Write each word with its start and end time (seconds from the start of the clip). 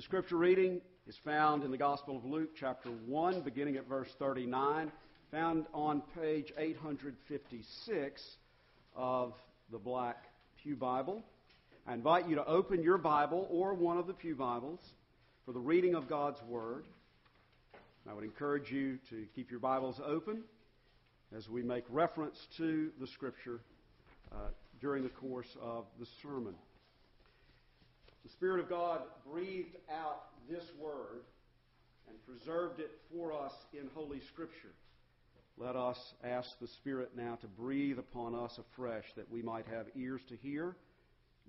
The 0.00 0.04
scripture 0.04 0.38
reading 0.38 0.80
is 1.06 1.18
found 1.26 1.62
in 1.62 1.70
the 1.70 1.76
Gospel 1.76 2.16
of 2.16 2.24
Luke, 2.24 2.52
chapter 2.58 2.88
1, 2.88 3.42
beginning 3.42 3.76
at 3.76 3.86
verse 3.86 4.08
39, 4.18 4.90
found 5.30 5.66
on 5.74 6.02
page 6.18 6.54
856 6.56 8.36
of 8.96 9.34
the 9.70 9.76
Black 9.76 10.24
Pew 10.62 10.74
Bible. 10.74 11.22
I 11.86 11.92
invite 11.92 12.26
you 12.26 12.34
to 12.36 12.46
open 12.46 12.82
your 12.82 12.96
Bible 12.96 13.46
or 13.50 13.74
one 13.74 13.98
of 13.98 14.06
the 14.06 14.14
Pew 14.14 14.34
Bibles 14.34 14.80
for 15.44 15.52
the 15.52 15.60
reading 15.60 15.94
of 15.94 16.08
God's 16.08 16.42
Word. 16.48 16.86
I 18.08 18.14
would 18.14 18.24
encourage 18.24 18.72
you 18.72 18.98
to 19.10 19.26
keep 19.36 19.50
your 19.50 19.60
Bibles 19.60 20.00
open 20.02 20.44
as 21.36 21.46
we 21.50 21.62
make 21.62 21.84
reference 21.90 22.38
to 22.56 22.90
the 22.98 23.06
Scripture 23.06 23.60
uh, 24.32 24.48
during 24.80 25.02
the 25.02 25.10
course 25.10 25.58
of 25.60 25.84
the 25.98 26.06
sermon. 26.22 26.54
The 28.24 28.30
Spirit 28.30 28.60
of 28.60 28.68
God 28.68 29.00
breathed 29.30 29.76
out 29.90 30.22
this 30.48 30.64
Word 30.78 31.22
and 32.08 32.16
preserved 32.26 32.80
it 32.80 32.90
for 33.12 33.32
us 33.32 33.52
in 33.72 33.88
Holy 33.94 34.20
Scripture. 34.32 34.74
Let 35.56 35.76
us 35.76 35.98
ask 36.24 36.48
the 36.60 36.68
Spirit 36.78 37.10
now 37.16 37.36
to 37.40 37.46
breathe 37.46 37.98
upon 37.98 38.34
us 38.34 38.58
afresh 38.58 39.04
that 39.16 39.30
we 39.30 39.42
might 39.42 39.66
have 39.66 39.86
ears 39.94 40.22
to 40.28 40.36
hear, 40.36 40.76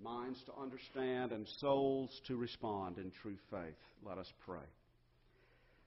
minds 0.02 0.38
to 0.46 0.60
understand, 0.60 1.32
and 1.32 1.46
souls 1.60 2.10
to 2.26 2.36
respond 2.36 2.98
in 2.98 3.10
true 3.22 3.38
faith. 3.50 3.78
Let 4.04 4.18
us 4.18 4.30
pray. 4.44 4.66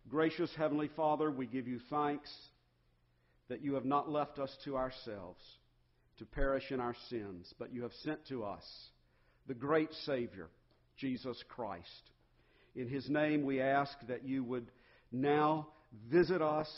Gracious 0.10 0.52
Heavenly 0.58 0.90
Father, 0.96 1.32
we 1.32 1.46
give 1.46 1.68
you 1.68 1.80
thanks 1.90 2.30
that 3.48 3.62
you 3.62 3.74
have 3.76 3.86
not 3.86 4.10
left 4.10 4.40
us 4.40 4.56
to 4.66 4.78
ourselves 4.78 5.42
to 6.18 6.26
perish 6.26 6.72
in 6.72 6.80
our 6.80 6.96
sins, 7.10 7.54
but 7.60 7.74
you 7.74 7.84
have 7.84 7.92
sent 8.04 8.26
to 8.30 8.44
us 8.44 8.64
the 9.48 9.54
great 9.54 9.92
Savior, 10.06 10.48
Jesus 10.98 11.42
Christ. 11.50 12.12
In 12.76 12.88
his 12.88 13.10
name, 13.10 13.44
we 13.44 13.62
ask 13.62 13.94
that 14.08 14.26
you 14.26 14.44
would 14.44 14.72
now 15.12 15.68
visit 16.10 16.42
us 16.42 16.70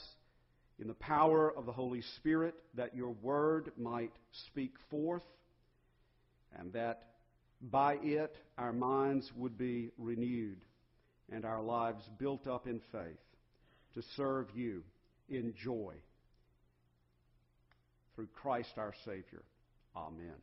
in 0.79 0.87
the 0.87 0.93
power 0.93 1.51
of 1.55 1.65
the 1.65 1.71
Holy 1.71 2.01
Spirit, 2.17 2.53
that 2.75 2.95
your 2.95 3.09
word 3.21 3.71
might 3.77 4.13
speak 4.47 4.73
forth, 4.91 5.23
and 6.57 6.71
that 6.73 7.03
by 7.61 7.95
it 8.03 8.35
our 8.57 8.73
minds 8.73 9.31
would 9.35 9.57
be 9.57 9.89
renewed 9.97 10.63
and 11.31 11.45
our 11.45 11.61
lives 11.61 12.03
built 12.19 12.47
up 12.47 12.67
in 12.67 12.79
faith 12.91 13.17
to 13.93 14.01
serve 14.15 14.47
you 14.55 14.83
in 15.29 15.53
joy. 15.63 15.93
Through 18.15 18.27
Christ 18.33 18.73
our 18.77 18.93
Savior. 19.05 19.43
Amen. 19.95 20.35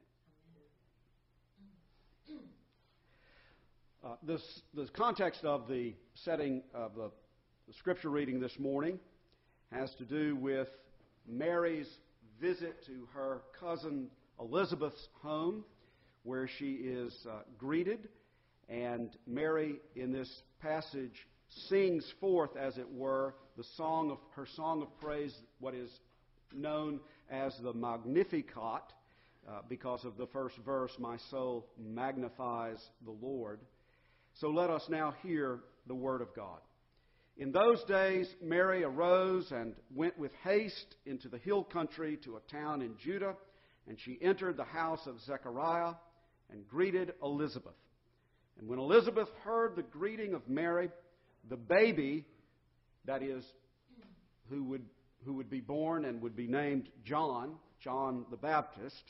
Uh, 4.05 4.17
this, 4.23 4.43
the 4.75 4.87
context 4.89 5.45
of 5.45 5.67
the 5.67 5.95
setting 6.15 6.63
of 6.75 6.95
the, 6.95 7.11
the 7.67 7.73
scripture 7.73 8.11
reading 8.11 8.39
this 8.39 8.59
morning 8.59 8.99
has 9.73 9.95
to 9.95 10.05
do 10.05 10.37
with 10.37 10.69
Mary's 11.27 11.89
visit 12.39 12.85
to 12.85 13.09
her 13.15 13.41
cousin 13.59 14.09
Elizabeth's 14.39 15.09
home, 15.23 15.65
where 16.23 16.47
she 16.47 16.73
is 16.73 17.17
uh, 17.27 17.45
greeted. 17.57 18.11
And 18.69 19.17
Mary, 19.27 19.77
in 19.97 20.13
this 20.13 20.43
passage, 20.61 21.27
sings 21.71 22.05
forth, 22.21 22.59
as 22.59 22.77
it 22.77 22.93
were, 22.93 23.35
the 23.57 23.65
song 23.79 24.11
of 24.11 24.19
her 24.33 24.47
song 24.55 24.83
of 24.83 24.89
praise, 25.01 25.35
what 25.61 25.73
is 25.73 25.89
known 26.53 27.01
as 27.31 27.57
the 27.63 27.73
Magnificat, 27.73 28.83
uh, 29.49 29.61
because 29.67 30.05
of 30.05 30.19
the 30.19 30.27
first 30.27 30.57
verse, 30.59 30.93
"My 30.99 31.17
soul 31.31 31.71
magnifies 31.79 32.91
the 33.07 33.13
Lord." 33.13 33.61
So 34.41 34.49
let 34.51 34.71
us 34.71 34.83
now 34.89 35.15
hear 35.23 35.61
the 35.87 35.95
word 35.95 36.21
of 36.21 36.35
God. 36.35 36.59
In 37.37 37.53
those 37.53 37.83
days, 37.85 38.29
Mary 38.43 38.85
arose 38.85 39.51
and 39.51 39.75
went 39.95 40.19
with 40.19 40.33
haste 40.43 40.97
into 41.07 41.29
the 41.29 41.39
hill 41.39 41.65
country 41.65 42.19
to 42.25 42.37
a 42.37 42.53
town 42.53 42.83
in 42.83 42.97
Judah, 43.03 43.35
and 43.89 43.99
she 44.01 44.19
entered 44.21 44.57
the 44.57 44.65
house 44.65 45.07
of 45.07 45.21
Zechariah 45.21 45.95
and 46.51 46.69
greeted 46.69 47.13
Elizabeth. 47.23 47.75
And 48.59 48.69
when 48.69 48.79
Elizabeth 48.79 49.29
heard 49.43 49.75
the 49.75 49.83
greeting 49.83 50.35
of 50.35 50.49
Mary, 50.49 50.91
the 51.49 51.57
baby, 51.57 52.25
that 53.05 53.23
is, 53.23 53.45
who 54.49 54.63
would, 54.65 54.85
who 55.25 55.35
would 55.35 55.51
be 55.51 55.61
born 55.61 56.05
and 56.05 56.23
would 56.23 56.37
be 56.37 56.47
named 56.47 56.89
John, 57.05 57.55
John 57.81 58.27
the 58.31 58.37
Baptist, 58.37 59.03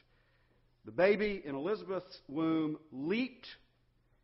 the 0.85 0.93
baby 0.93 1.43
in 1.45 1.55
Elizabeth's 1.55 2.21
womb 2.29 2.79
leaped 2.91 3.49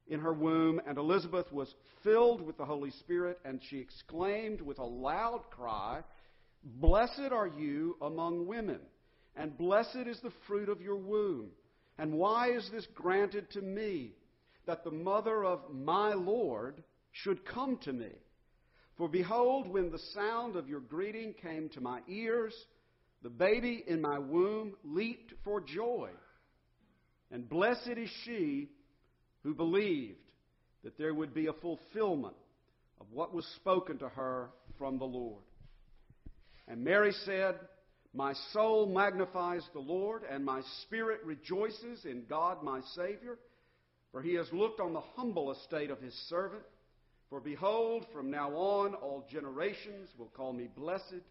in 0.08 0.20
her 0.20 0.32
womb, 0.32 0.80
and 0.86 0.98
Elizabeth 0.98 1.50
was 1.52 1.72
filled 2.02 2.40
with 2.40 2.56
the 2.56 2.64
Holy 2.64 2.90
Spirit, 2.90 3.38
and 3.44 3.60
she 3.68 3.78
exclaimed 3.78 4.60
with 4.60 4.78
a 4.78 4.84
loud 4.84 5.42
cry, 5.50 6.02
Blessed 6.62 7.32
are 7.32 7.46
you 7.46 7.96
among 8.02 8.46
women, 8.46 8.80
and 9.36 9.56
blessed 9.56 10.06
is 10.06 10.20
the 10.20 10.32
fruit 10.46 10.68
of 10.68 10.80
your 10.80 10.96
womb. 10.96 11.50
And 11.98 12.14
why 12.14 12.50
is 12.50 12.68
this 12.72 12.86
granted 12.94 13.50
to 13.52 13.60
me, 13.60 14.12
that 14.66 14.84
the 14.84 14.90
mother 14.90 15.44
of 15.44 15.60
my 15.72 16.14
Lord 16.14 16.82
should 17.12 17.44
come 17.44 17.78
to 17.84 17.92
me? 17.92 18.10
For 18.96 19.08
behold, 19.08 19.68
when 19.68 19.90
the 19.90 20.00
sound 20.14 20.56
of 20.56 20.68
your 20.68 20.80
greeting 20.80 21.34
came 21.40 21.68
to 21.70 21.80
my 21.80 22.00
ears, 22.08 22.54
the 23.22 23.30
baby 23.30 23.84
in 23.86 24.00
my 24.00 24.18
womb 24.18 24.74
leaped 24.84 25.32
for 25.44 25.60
joy. 25.60 26.10
And 27.30 27.48
blessed 27.48 27.92
is 27.96 28.10
she 28.24 28.68
who 29.42 29.54
believed 29.54 30.18
that 30.84 30.98
there 30.98 31.14
would 31.14 31.34
be 31.34 31.46
a 31.46 31.52
fulfillment 31.54 32.36
of 33.00 33.06
what 33.12 33.34
was 33.34 33.46
spoken 33.56 33.98
to 33.98 34.08
her 34.08 34.50
from 34.78 34.98
the 34.98 35.04
Lord. 35.04 35.42
And 36.68 36.84
Mary 36.84 37.12
said, 37.24 37.56
My 38.14 38.34
soul 38.52 38.86
magnifies 38.86 39.62
the 39.72 39.80
Lord, 39.80 40.22
and 40.30 40.44
my 40.44 40.62
spirit 40.82 41.20
rejoices 41.24 42.04
in 42.04 42.24
God 42.28 42.62
my 42.62 42.80
Savior, 42.94 43.38
for 44.12 44.22
he 44.22 44.34
has 44.34 44.46
looked 44.52 44.80
on 44.80 44.92
the 44.92 45.02
humble 45.16 45.52
estate 45.52 45.90
of 45.90 46.00
his 46.00 46.14
servant. 46.28 46.62
For 47.28 47.40
behold, 47.40 48.06
from 48.12 48.30
now 48.30 48.50
on 48.50 48.94
all 48.94 49.24
generations 49.30 50.08
will 50.18 50.32
call 50.36 50.52
me 50.52 50.68
blessed, 50.74 51.22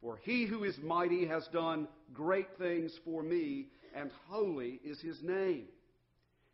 for 0.00 0.18
he 0.22 0.46
who 0.46 0.64
is 0.64 0.76
mighty 0.82 1.26
has 1.26 1.46
done 1.52 1.88
great 2.12 2.48
things 2.58 2.92
for 3.04 3.22
me, 3.22 3.68
and 3.94 4.10
holy 4.28 4.80
is 4.84 5.00
his 5.00 5.22
name 5.22 5.66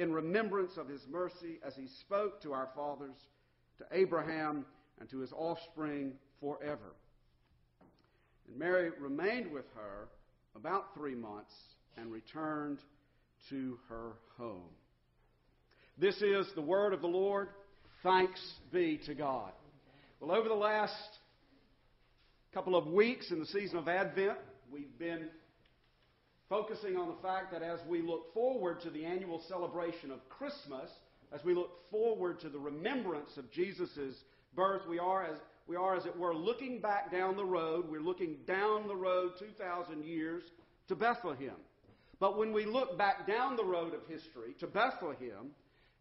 in 0.00 0.10
remembrance 0.10 0.78
of 0.78 0.88
his 0.88 1.02
mercy 1.10 1.60
as 1.62 1.74
he 1.76 1.86
spoke 2.00 2.40
to 2.40 2.54
our 2.54 2.70
fathers, 2.74 3.16
to 3.76 3.84
Abraham, 3.92 4.64
and 4.98 5.10
to 5.10 5.18
his 5.18 5.30
offspring 5.32 6.14
forever. 6.40 6.94
And 8.48 8.58
Mary 8.58 8.90
remained 8.98 9.52
with 9.52 9.66
her 9.76 10.08
about 10.56 10.94
three 10.94 11.14
months 11.14 11.52
and 11.98 12.10
returned 12.10 12.78
to 13.50 13.78
her 13.90 14.12
home. 14.38 14.70
This 15.98 16.16
is 16.22 16.46
the 16.54 16.62
word 16.62 16.94
of 16.94 17.02
the 17.02 17.06
Lord. 17.06 17.48
Thanks 18.02 18.40
be 18.72 18.98
to 19.04 19.14
God. 19.14 19.52
Well, 20.18 20.34
over 20.34 20.48
the 20.48 20.54
last 20.54 20.94
couple 22.54 22.74
of 22.74 22.86
weeks 22.86 23.30
in 23.30 23.38
the 23.38 23.46
season 23.46 23.76
of 23.76 23.86
Advent, 23.86 24.38
we've 24.72 24.98
been 24.98 25.28
focusing 26.50 26.96
on 26.96 27.06
the 27.06 27.22
fact 27.22 27.52
that 27.52 27.62
as 27.62 27.78
we 27.88 28.02
look 28.02 28.34
forward 28.34 28.80
to 28.80 28.90
the 28.90 29.04
annual 29.04 29.40
celebration 29.48 30.10
of 30.10 30.28
Christmas, 30.28 30.90
as 31.32 31.42
we 31.44 31.54
look 31.54 31.70
forward 31.92 32.40
to 32.40 32.48
the 32.48 32.58
remembrance 32.58 33.30
of 33.36 33.50
Jesus' 33.52 34.24
birth, 34.56 34.82
we 34.88 34.98
are, 34.98 35.24
as, 35.24 35.38
we 35.68 35.76
are, 35.76 35.94
as 35.94 36.04
it 36.06 36.18
were, 36.18 36.34
looking 36.34 36.80
back 36.80 37.12
down 37.12 37.36
the 37.36 37.44
road. 37.44 37.88
We're 37.88 38.00
looking 38.00 38.38
down 38.48 38.88
the 38.88 38.96
road 38.96 39.34
2,000 39.38 40.04
years 40.04 40.42
to 40.88 40.96
Bethlehem. 40.96 41.54
But 42.18 42.36
when 42.36 42.52
we 42.52 42.66
look 42.66 42.98
back 42.98 43.28
down 43.28 43.56
the 43.56 43.64
road 43.64 43.94
of 43.94 44.00
history 44.08 44.54
to 44.58 44.66
Bethlehem, 44.66 45.52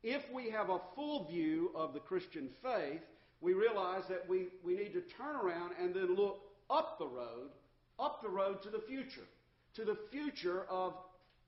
if 0.02 0.24
we 0.34 0.50
have 0.50 0.70
a 0.72 0.82
full 0.96 1.28
view 1.28 1.72
of 1.76 1.94
the 1.94 2.00
Christian 2.00 2.50
faith, 2.64 3.02
we 3.40 3.54
realize 3.54 4.04
that 4.10 4.28
we, 4.28 4.48
we 4.66 4.76
need 4.76 4.94
to 4.94 5.02
turn 5.16 5.36
around 5.36 5.74
and 5.80 5.94
then 5.94 6.16
look 6.16 6.42
up 6.72 6.98
the 6.98 7.08
road, 7.08 7.52
up 8.00 8.24
the 8.24 8.30
road 8.30 8.64
to 8.64 8.70
the 8.72 8.82
future 8.88 9.28
to 9.76 9.86
the 9.86 9.98
future 10.12 10.64
of 10.70 10.94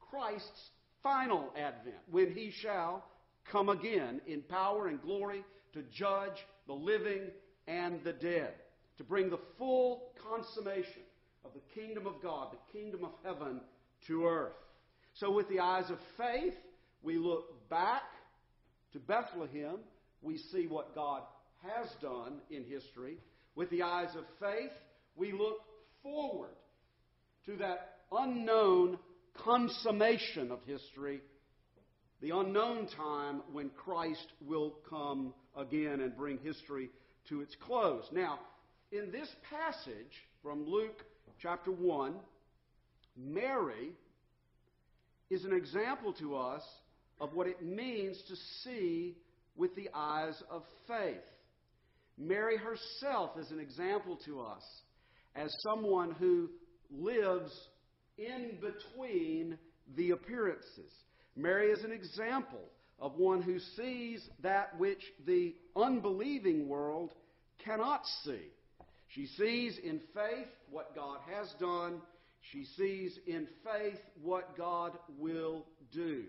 Christ's 0.09 0.69
final 1.03 1.51
advent, 1.57 1.95
when 2.09 2.31
he 2.31 2.51
shall 2.61 3.03
come 3.51 3.69
again 3.69 4.21
in 4.27 4.41
power 4.41 4.87
and 4.87 5.01
glory 5.01 5.43
to 5.73 5.83
judge 5.93 6.37
the 6.67 6.73
living 6.73 7.21
and 7.67 8.03
the 8.03 8.13
dead, 8.13 8.53
to 8.97 9.03
bring 9.03 9.29
the 9.29 9.39
full 9.57 10.11
consummation 10.29 11.03
of 11.43 11.51
the 11.53 11.81
kingdom 11.81 12.05
of 12.05 12.21
God, 12.21 12.49
the 12.51 12.77
kingdom 12.77 13.03
of 13.03 13.11
heaven 13.23 13.61
to 14.07 14.25
earth. 14.25 14.53
So, 15.15 15.31
with 15.31 15.49
the 15.49 15.59
eyes 15.59 15.89
of 15.89 15.97
faith, 16.17 16.53
we 17.01 17.17
look 17.17 17.69
back 17.69 18.03
to 18.93 18.99
Bethlehem. 18.99 19.77
We 20.21 20.37
see 20.37 20.67
what 20.67 20.93
God 20.95 21.23
has 21.63 21.87
done 22.01 22.39
in 22.49 22.63
history. 22.63 23.17
With 23.55 23.69
the 23.69 23.81
eyes 23.81 24.15
of 24.15 24.23
faith, 24.39 24.71
we 25.15 25.31
look 25.31 25.57
forward 26.03 26.55
to 27.45 27.55
that 27.57 27.90
unknown 28.11 28.97
consummation 29.43 30.51
of 30.51 30.59
history, 30.65 31.21
the 32.21 32.31
unknown 32.31 32.87
time 32.95 33.41
when 33.51 33.69
Christ 33.69 34.27
will 34.45 34.75
come 34.89 35.33
again 35.55 36.01
and 36.01 36.15
bring 36.15 36.37
history 36.39 36.89
to 37.29 37.41
its 37.41 37.55
close. 37.65 38.03
Now, 38.11 38.39
in 38.91 39.11
this 39.11 39.29
passage 39.49 40.11
from 40.43 40.65
Luke 40.67 41.03
chapter 41.41 41.71
1, 41.71 42.15
Mary 43.17 43.91
is 45.29 45.45
an 45.45 45.53
example 45.53 46.13
to 46.13 46.35
us 46.35 46.61
of 47.19 47.33
what 47.33 47.47
it 47.47 47.63
means 47.63 48.21
to 48.27 48.35
see 48.63 49.15
with 49.55 49.75
the 49.75 49.89
eyes 49.93 50.41
of 50.49 50.63
faith. 50.87 51.21
Mary 52.17 52.57
herself 52.57 53.31
is 53.39 53.49
an 53.51 53.59
example 53.59 54.17
to 54.25 54.41
us 54.41 54.63
as 55.35 55.49
someone 55.63 56.11
who 56.11 56.49
lives 56.91 57.51
in 58.21 58.57
between 58.61 59.57
the 59.95 60.11
appearances. 60.11 60.91
Mary 61.35 61.71
is 61.71 61.83
an 61.83 61.91
example 61.91 62.63
of 62.99 63.15
one 63.15 63.41
who 63.41 63.59
sees 63.75 64.27
that 64.43 64.77
which 64.77 65.01
the 65.25 65.55
unbelieving 65.75 66.67
world 66.67 67.11
cannot 67.63 68.03
see. 68.23 68.51
She 69.09 69.25
sees 69.25 69.77
in 69.83 69.99
faith 70.13 70.47
what 70.69 70.95
God 70.95 71.19
has 71.33 71.47
done. 71.59 72.01
She 72.51 72.65
sees 72.77 73.17
in 73.27 73.47
faith 73.63 73.99
what 74.21 74.57
God 74.57 74.97
will 75.17 75.65
do. 75.91 76.25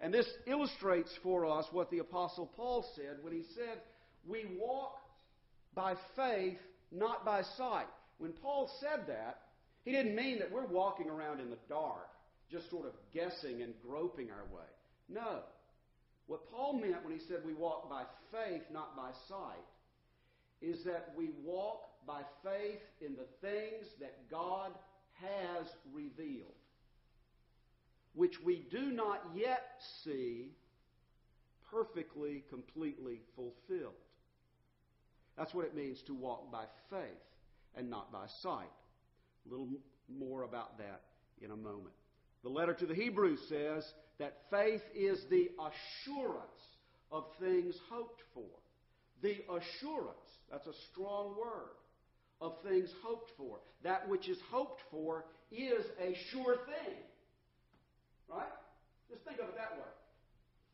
And 0.00 0.12
this 0.12 0.28
illustrates 0.46 1.10
for 1.22 1.46
us 1.46 1.64
what 1.72 1.90
the 1.90 2.00
Apostle 2.00 2.50
Paul 2.54 2.84
said 2.94 3.18
when 3.22 3.32
he 3.32 3.44
said, 3.54 3.80
We 4.26 4.44
walk 4.60 4.98
by 5.74 5.94
faith, 6.14 6.58
not 6.92 7.24
by 7.24 7.42
sight. 7.56 7.86
When 8.18 8.32
Paul 8.32 8.70
said 8.80 9.06
that, 9.08 9.38
he 9.86 9.92
didn't 9.92 10.16
mean 10.16 10.40
that 10.40 10.50
we're 10.50 10.66
walking 10.66 11.08
around 11.08 11.38
in 11.38 11.48
the 11.48 11.58
dark, 11.68 12.08
just 12.50 12.68
sort 12.68 12.86
of 12.86 12.92
guessing 13.14 13.62
and 13.62 13.72
groping 13.86 14.30
our 14.30 14.44
way. 14.52 14.66
No. 15.08 15.42
What 16.26 16.50
Paul 16.50 16.72
meant 16.72 17.04
when 17.04 17.12
he 17.12 17.24
said 17.28 17.38
we 17.46 17.54
walk 17.54 17.88
by 17.88 18.02
faith, 18.32 18.62
not 18.72 18.96
by 18.96 19.10
sight, 19.28 19.64
is 20.60 20.82
that 20.84 21.12
we 21.16 21.30
walk 21.44 21.82
by 22.04 22.22
faith 22.42 22.80
in 23.00 23.14
the 23.14 23.28
things 23.40 23.86
that 24.00 24.28
God 24.28 24.72
has 25.20 25.68
revealed, 25.92 26.50
which 28.14 28.34
we 28.44 28.66
do 28.72 28.90
not 28.90 29.22
yet 29.36 29.62
see 30.02 30.50
perfectly, 31.70 32.42
completely 32.50 33.20
fulfilled. 33.36 33.94
That's 35.38 35.54
what 35.54 35.64
it 35.64 35.76
means 35.76 36.02
to 36.08 36.14
walk 36.14 36.50
by 36.50 36.64
faith 36.90 37.22
and 37.76 37.88
not 37.88 38.10
by 38.10 38.26
sight. 38.42 38.66
A 39.46 39.50
little 39.50 39.68
more 40.08 40.42
about 40.42 40.78
that 40.78 41.02
in 41.40 41.50
a 41.50 41.56
moment. 41.56 41.94
The 42.42 42.48
letter 42.48 42.74
to 42.74 42.86
the 42.86 42.94
Hebrews 42.94 43.40
says 43.48 43.84
that 44.18 44.38
faith 44.50 44.82
is 44.94 45.20
the 45.30 45.50
assurance 45.58 46.62
of 47.10 47.24
things 47.40 47.74
hoped 47.90 48.22
for. 48.34 48.44
The 49.22 49.36
assurance, 49.50 50.28
that's 50.50 50.66
a 50.66 50.72
strong 50.92 51.36
word, 51.38 51.76
of 52.40 52.54
things 52.62 52.90
hoped 53.02 53.30
for. 53.36 53.58
That 53.82 54.08
which 54.08 54.28
is 54.28 54.38
hoped 54.50 54.80
for 54.90 55.24
is 55.50 55.84
a 56.00 56.14
sure 56.30 56.56
thing. 56.66 56.94
Right? 58.28 58.46
Just 59.10 59.24
think 59.24 59.38
of 59.40 59.48
it 59.48 59.56
that 59.56 59.76
way. 59.76 59.84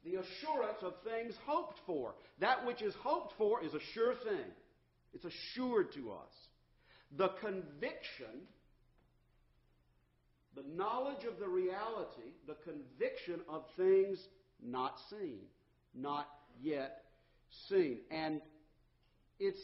The 0.04 0.20
assurance 0.20 0.78
of 0.82 0.94
things 1.04 1.34
hoped 1.46 1.78
for. 1.86 2.14
That 2.40 2.66
which 2.66 2.82
is 2.82 2.94
hoped 3.02 3.34
for 3.38 3.64
is 3.64 3.72
a 3.74 3.80
sure 3.94 4.14
thing. 4.14 4.50
It's 5.14 5.24
assured 5.24 5.92
to 5.94 6.12
us. 6.12 6.32
The 7.16 7.28
conviction 7.40 8.48
the 10.54 10.64
knowledge 10.76 11.24
of 11.24 11.38
the 11.38 11.48
reality, 11.48 12.32
the 12.46 12.56
conviction 12.64 13.40
of 13.48 13.64
things 13.76 14.18
not 14.62 14.94
seen, 15.10 15.40
not 15.94 16.28
yet 16.60 17.04
seen. 17.68 17.98
And 18.10 18.40
it's 19.40 19.60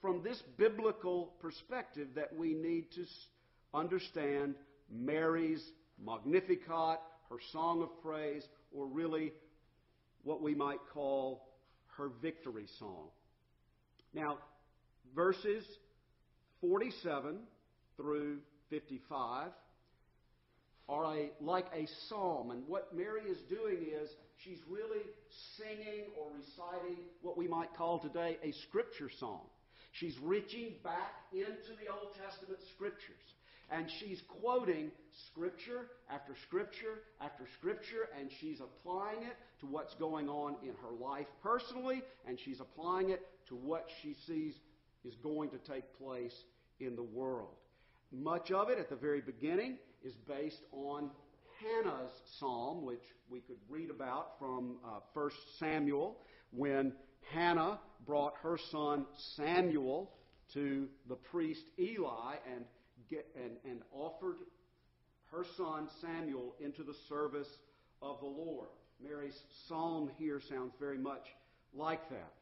from 0.00 0.22
this 0.22 0.42
biblical 0.58 1.32
perspective 1.40 2.08
that 2.16 2.36
we 2.36 2.54
need 2.54 2.92
to 2.92 3.04
understand 3.72 4.54
Mary's 4.90 5.62
Magnificat, 6.04 7.00
her 7.30 7.38
song 7.52 7.82
of 7.82 7.88
praise, 8.02 8.44
or 8.72 8.86
really 8.86 9.32
what 10.22 10.42
we 10.42 10.54
might 10.54 10.80
call 10.92 11.48
her 11.96 12.10
victory 12.20 12.66
song. 12.78 13.08
Now, 14.12 14.38
verses 15.14 15.64
47 16.60 17.38
through 17.96 18.38
55 18.70 19.50
are 20.88 21.04
a, 21.04 21.30
like 21.40 21.66
a 21.74 21.86
psalm. 22.08 22.50
And 22.50 22.66
what 22.68 22.94
Mary 22.94 23.22
is 23.22 23.38
doing 23.48 23.86
is 24.02 24.10
she's 24.36 24.58
really 24.68 25.02
singing 25.56 26.06
or 26.18 26.28
reciting 26.36 27.04
what 27.22 27.36
we 27.36 27.48
might 27.48 27.74
call 27.76 27.98
today 27.98 28.38
a 28.42 28.52
scripture 28.68 29.10
song. 29.18 29.40
She's 29.92 30.16
reaching 30.22 30.74
back 30.82 31.14
into 31.32 31.72
the 31.80 31.92
Old 31.92 32.14
Testament 32.14 32.60
scriptures. 32.74 33.22
And 33.70 33.86
she's 33.98 34.20
quoting 34.40 34.90
scripture 35.30 35.86
after 36.10 36.34
scripture 36.46 37.00
after 37.20 37.44
scripture, 37.58 38.08
and 38.18 38.28
she's 38.40 38.60
applying 38.60 39.22
it 39.22 39.36
to 39.60 39.66
what's 39.66 39.94
going 39.94 40.28
on 40.28 40.56
in 40.62 40.74
her 40.82 40.94
life 41.00 41.26
personally, 41.42 42.02
and 42.28 42.38
she's 42.44 42.60
applying 42.60 43.10
it 43.10 43.22
to 43.48 43.54
what 43.54 43.86
she 44.02 44.14
sees 44.26 44.54
is 45.04 45.14
going 45.22 45.50
to 45.50 45.58
take 45.58 45.84
place 45.98 46.34
in 46.78 46.94
the 46.94 47.02
world. 47.02 47.54
Much 48.12 48.50
of 48.50 48.68
it 48.68 48.78
at 48.78 48.90
the 48.90 48.96
very 48.96 49.20
beginning 49.20 49.78
is 50.04 50.14
based 50.28 50.62
on 50.72 51.10
Hannah's 51.60 52.12
psalm, 52.38 52.84
which 52.84 53.02
we 53.28 53.40
could 53.40 53.56
read 53.68 53.90
about 53.90 54.38
from 54.38 54.76
uh, 54.84 55.00
1 55.14 55.30
Samuel, 55.58 56.18
when 56.50 56.92
Hannah 57.32 57.78
brought 58.06 58.34
her 58.42 58.58
son 58.70 59.06
Samuel 59.36 60.10
to 60.52 60.88
the 61.08 61.16
priest 61.16 61.62
Eli 61.78 62.34
and, 62.52 62.64
get, 63.08 63.26
and, 63.34 63.56
and 63.64 63.80
offered 63.92 64.36
her 65.30 65.44
son 65.56 65.88
Samuel 66.00 66.54
into 66.60 66.82
the 66.82 66.94
service 67.08 67.48
of 68.02 68.20
the 68.20 68.26
Lord. 68.26 68.68
Mary's 69.02 69.38
psalm 69.66 70.10
here 70.18 70.40
sounds 70.48 70.72
very 70.78 70.98
much 70.98 71.26
like 71.74 72.08
that. 72.10 72.32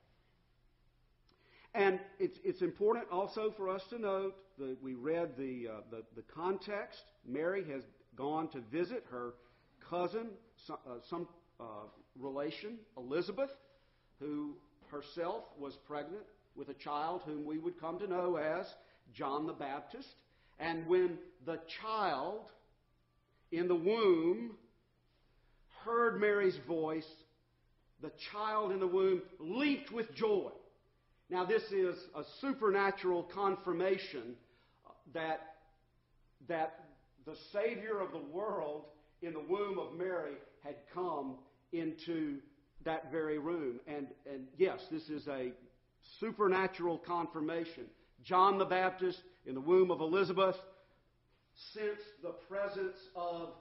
And 1.75 2.00
it's, 2.19 2.38
it's 2.45 2.61
important 2.61 3.07
also 3.11 3.52
for 3.57 3.69
us 3.69 3.83
to 3.91 3.99
note 3.99 4.35
that 4.59 4.76
we 4.83 4.95
read 4.95 5.37
the, 5.38 5.69
uh, 5.69 5.81
the, 5.91 6.02
the, 6.14 6.23
context. 6.35 7.00
Mary 7.26 7.64
has 7.71 7.83
gone 8.17 8.49
to 8.49 8.61
visit 8.71 9.05
her 9.11 9.35
cousin, 9.88 10.29
some, 10.67 10.76
uh, 10.87 10.95
some 11.09 11.29
uh, 11.59 11.64
relation, 12.19 12.76
Elizabeth, 12.99 13.50
who 14.19 14.55
herself 14.91 15.45
was 15.59 15.75
pregnant 15.87 16.25
with 16.55 16.69
a 16.69 16.75
child 16.75 17.23
whom 17.25 17.47
we 17.47 17.59
would 17.59 17.81
come 17.81 17.99
to 17.99 18.07
know 18.07 18.37
as 18.37 18.67
John 19.14 19.47
the 19.47 19.55
Baptist. 19.55 20.09
And 20.59 20.87
when 20.87 21.17
the 21.47 21.59
child 21.81 22.50
in 23.50 23.67
the 23.67 23.75
womb 23.75 24.52
heard 25.85 26.21
Mary's 26.21 26.59
voice, 26.69 27.09
the 28.02 28.12
child 28.33 28.73
in 28.73 28.81
the 28.81 28.87
womb 28.87 29.23
leaped 29.38 29.91
with 29.91 30.14
joy. 30.14 30.50
Now, 31.32 31.46
this 31.46 31.62
is 31.72 31.96
a 32.14 32.24
supernatural 32.42 33.22
confirmation 33.22 34.34
that, 35.14 35.40
that 36.46 36.78
the 37.24 37.34
Savior 37.54 38.00
of 38.00 38.12
the 38.12 38.20
world 38.30 38.84
in 39.22 39.32
the 39.32 39.40
womb 39.40 39.78
of 39.78 39.96
Mary 39.96 40.34
had 40.62 40.74
come 40.92 41.36
into 41.72 42.36
that 42.84 43.10
very 43.10 43.38
room. 43.38 43.80
And, 43.86 44.08
and 44.30 44.42
yes, 44.58 44.80
this 44.90 45.08
is 45.08 45.26
a 45.26 45.52
supernatural 46.20 46.98
confirmation. 46.98 47.84
John 48.22 48.58
the 48.58 48.66
Baptist 48.66 49.22
in 49.46 49.54
the 49.54 49.60
womb 49.62 49.90
of 49.90 50.02
Elizabeth 50.02 50.56
sensed 51.72 52.22
the 52.22 52.34
presence 52.46 52.98
of 53.16 53.54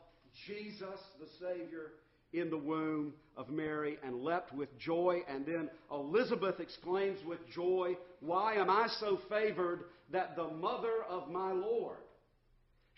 Jesus, 0.45 0.99
the 1.21 1.27
Savior, 1.39 1.93
in 2.33 2.50
the 2.50 2.57
womb 2.57 3.13
of 3.38 3.50
Mary 3.50 3.97
and 4.03 4.23
leapt 4.23 4.53
with 4.53 4.69
joy. 4.77 5.21
And 5.27 5.45
then 5.45 5.69
Elizabeth 5.91 6.59
exclaims 6.59 7.19
with 7.25 7.39
joy, 7.53 7.97
Why 8.19 8.55
am 8.55 8.69
I 8.69 8.88
so 9.00 9.19
favored 9.29 9.85
that 10.11 10.35
the 10.35 10.47
mother 10.47 11.03
of 11.09 11.29
my 11.29 11.51
Lord 11.51 11.97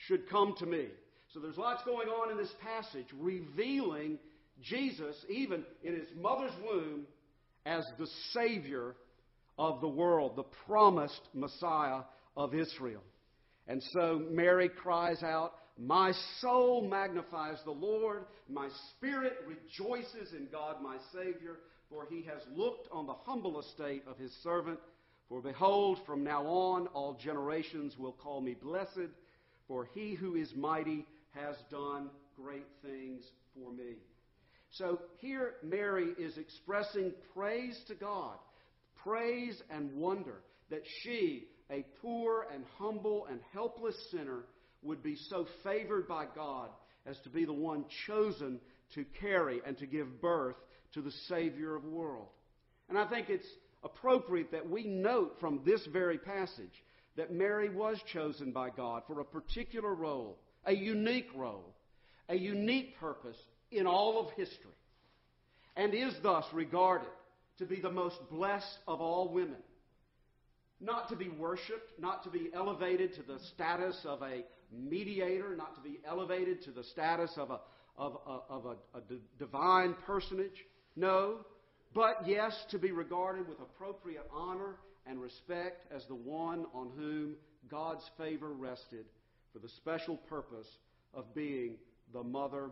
should 0.07 0.29
come 0.29 0.55
to 0.59 0.65
me? 0.65 0.87
So 1.33 1.39
there's 1.39 1.57
lots 1.57 1.83
going 1.83 2.09
on 2.09 2.31
in 2.31 2.37
this 2.37 2.53
passage 2.61 3.07
revealing 3.19 4.19
Jesus, 4.61 5.15
even 5.29 5.63
in 5.83 5.95
his 5.95 6.07
mother's 6.15 6.53
womb, 6.63 7.07
as 7.65 7.83
the 7.97 8.07
Savior 8.31 8.95
of 9.57 9.81
the 9.81 9.87
world, 9.87 10.35
the 10.35 10.43
promised 10.67 11.21
Messiah 11.33 12.01
of 12.37 12.53
Israel. 12.53 13.01
And 13.67 13.81
so 13.93 14.21
Mary 14.29 14.69
cries 14.69 15.23
out, 15.23 15.53
My 15.77 16.13
soul 16.39 16.87
magnifies 16.87 17.57
the 17.65 17.71
Lord, 17.71 18.25
my 18.47 18.69
spirit 18.91 19.33
rejoices 19.47 20.33
in 20.33 20.47
God 20.51 20.81
my 20.81 20.97
Savior, 21.11 21.57
for 21.89 22.05
he 22.09 22.23
has 22.23 22.41
looked 22.55 22.87
on 22.91 23.07
the 23.07 23.13
humble 23.13 23.59
estate 23.59 24.03
of 24.07 24.17
his 24.17 24.31
servant. 24.43 24.79
For 25.29 25.41
behold, 25.41 25.99
from 26.05 26.23
now 26.23 26.45
on 26.45 26.87
all 26.87 27.17
generations 27.23 27.97
will 27.97 28.11
call 28.11 28.39
me 28.41 28.53
blessed, 28.53 29.09
for 29.67 29.87
he 29.93 30.13
who 30.13 30.35
is 30.35 30.53
mighty 30.55 31.07
has 31.31 31.55
done 31.71 32.09
great 32.35 32.67
things 32.83 33.23
for 33.55 33.71
me. 33.71 33.95
So 34.71 34.99
here 35.19 35.53
Mary 35.63 36.13
is 36.19 36.37
expressing 36.37 37.13
praise 37.35 37.79
to 37.87 37.95
God, 37.95 38.35
praise 39.03 39.61
and 39.69 39.93
wonder 39.93 40.41
that 40.69 40.83
she, 41.01 41.47
a 41.69 41.85
poor 42.01 42.47
and 42.53 42.63
humble 42.77 43.27
and 43.29 43.39
helpless 43.53 43.95
sinner, 44.11 44.45
would 44.83 45.03
be 45.03 45.15
so 45.29 45.47
favored 45.63 46.07
by 46.07 46.25
God 46.35 46.69
as 47.05 47.17
to 47.19 47.29
be 47.29 47.45
the 47.45 47.53
one 47.53 47.85
chosen 48.07 48.59
to 48.95 49.05
carry 49.19 49.61
and 49.65 49.77
to 49.79 49.85
give 49.85 50.21
birth 50.21 50.55
to 50.93 51.01
the 51.01 51.11
Savior 51.27 51.75
of 51.75 51.83
the 51.83 51.89
world. 51.89 52.27
And 52.89 52.97
I 52.97 53.07
think 53.07 53.29
it's 53.29 53.47
appropriate 53.83 54.51
that 54.51 54.69
we 54.69 54.85
note 54.85 55.37
from 55.39 55.61
this 55.65 55.85
very 55.91 56.17
passage 56.17 56.83
that 57.15 57.31
Mary 57.31 57.69
was 57.69 57.97
chosen 58.11 58.51
by 58.51 58.69
God 58.69 59.03
for 59.07 59.19
a 59.19 59.25
particular 59.25 59.93
role, 59.93 60.39
a 60.65 60.73
unique 60.73 61.29
role, 61.35 61.75
a 62.29 62.35
unique 62.35 62.97
purpose 62.99 63.37
in 63.71 63.85
all 63.85 64.19
of 64.19 64.33
history, 64.35 64.71
and 65.75 65.93
is 65.93 66.13
thus 66.23 66.45
regarded 66.53 67.09
to 67.57 67.65
be 67.65 67.79
the 67.79 67.91
most 67.91 68.17
blessed 68.31 68.77
of 68.87 69.01
all 69.01 69.29
women. 69.29 69.61
Not 70.79 71.09
to 71.09 71.15
be 71.15 71.29
worshiped, 71.29 71.99
not 71.99 72.23
to 72.23 72.29
be 72.29 72.49
elevated 72.53 73.15
to 73.15 73.23
the 73.23 73.39
status 73.53 73.99
of 74.05 74.21
a 74.21 74.43
mediator, 74.73 75.55
not 75.55 75.75
to 75.75 75.81
be 75.81 75.99
elevated 76.07 76.63
to 76.63 76.71
the 76.71 76.83
status 76.83 77.31
of 77.37 77.51
a, 77.51 77.59
of, 77.97 78.17
a, 78.27 78.53
of 78.53 78.65
a, 78.65 78.97
a 78.97 79.01
divine 79.37 79.95
personage. 80.05 80.65
No, 80.95 81.39
but 81.93 82.27
yes, 82.27 82.53
to 82.71 82.79
be 82.79 82.91
regarded 82.91 83.47
with 83.47 83.59
appropriate 83.59 84.27
honor 84.33 84.75
and 85.05 85.21
respect 85.21 85.91
as 85.93 86.03
the 86.07 86.15
one 86.15 86.65
on 86.73 86.89
whom 86.97 87.35
God's 87.69 88.03
favor 88.17 88.53
rested 88.53 89.05
for 89.51 89.59
the 89.59 89.69
special 89.69 90.17
purpose 90.17 90.67
of 91.13 91.33
being 91.35 91.75
the 92.13 92.23
mother 92.23 92.71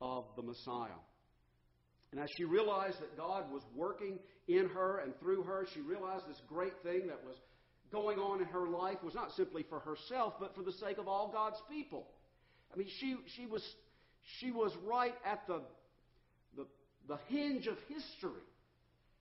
of 0.00 0.24
the 0.36 0.42
Messiah. 0.42 1.00
And 2.12 2.20
as 2.20 2.28
she 2.36 2.44
realized 2.44 3.00
that 3.00 3.16
God 3.16 3.50
was 3.50 3.62
working 3.74 4.18
in 4.46 4.68
her 4.68 4.98
and 4.98 5.18
through 5.18 5.42
her, 5.44 5.66
she 5.72 5.80
realized 5.80 6.28
this 6.28 6.42
great 6.46 6.74
thing 6.82 7.06
that 7.06 7.24
was 7.24 7.36
going 7.92 8.18
on 8.18 8.40
in 8.40 8.46
her 8.46 8.66
life 8.66 9.02
was 9.04 9.14
not 9.14 9.32
simply 9.32 9.64
for 9.68 9.80
herself, 9.80 10.34
but 10.40 10.54
for 10.56 10.62
the 10.62 10.72
sake 10.72 10.98
of 10.98 11.06
all 11.06 11.30
God's 11.30 11.62
people. 11.70 12.08
I 12.74 12.78
mean, 12.78 12.88
she, 12.98 13.16
she, 13.36 13.46
was, 13.46 13.62
she 14.40 14.50
was 14.50 14.72
right 14.86 15.14
at 15.24 15.46
the, 15.46 15.60
the, 16.56 16.66
the 17.06 17.18
hinge 17.28 17.66
of 17.66 17.76
history, 17.88 18.42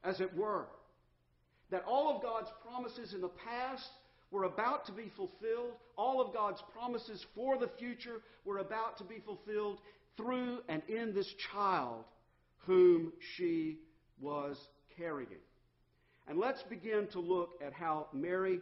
as 0.04 0.22
it 0.22 0.36
were. 0.36 0.66
That 1.70 1.84
all 1.86 2.16
of 2.16 2.22
God's 2.22 2.50
promises 2.66 3.14
in 3.14 3.22
the 3.22 3.30
past 3.30 3.90
were 4.32 4.46
about 4.46 4.86
to 4.86 4.94
be 4.94 5.12
fulfilled. 5.16 5.74
All 5.98 6.22
of 6.22 6.34
God's 6.34 6.62
promises 6.74 7.26
for 7.36 7.58
the 7.58 7.70
future 7.78 8.22
were 8.46 8.60
about 8.60 8.98
to 9.00 9.04
be 9.04 9.20
fulfilled 9.26 9.80
through 10.18 10.60
and 10.70 10.82
in 10.88 11.14
this 11.14 11.32
child 11.52 12.06
whom 12.66 13.12
she 13.36 13.80
was 14.20 14.58
carrying. 14.98 15.28
And 16.32 16.40
let's 16.40 16.64
begin 16.64 17.08
to 17.12 17.20
look 17.20 17.56
at 17.62 17.74
how 17.74 18.08
Mary 18.14 18.62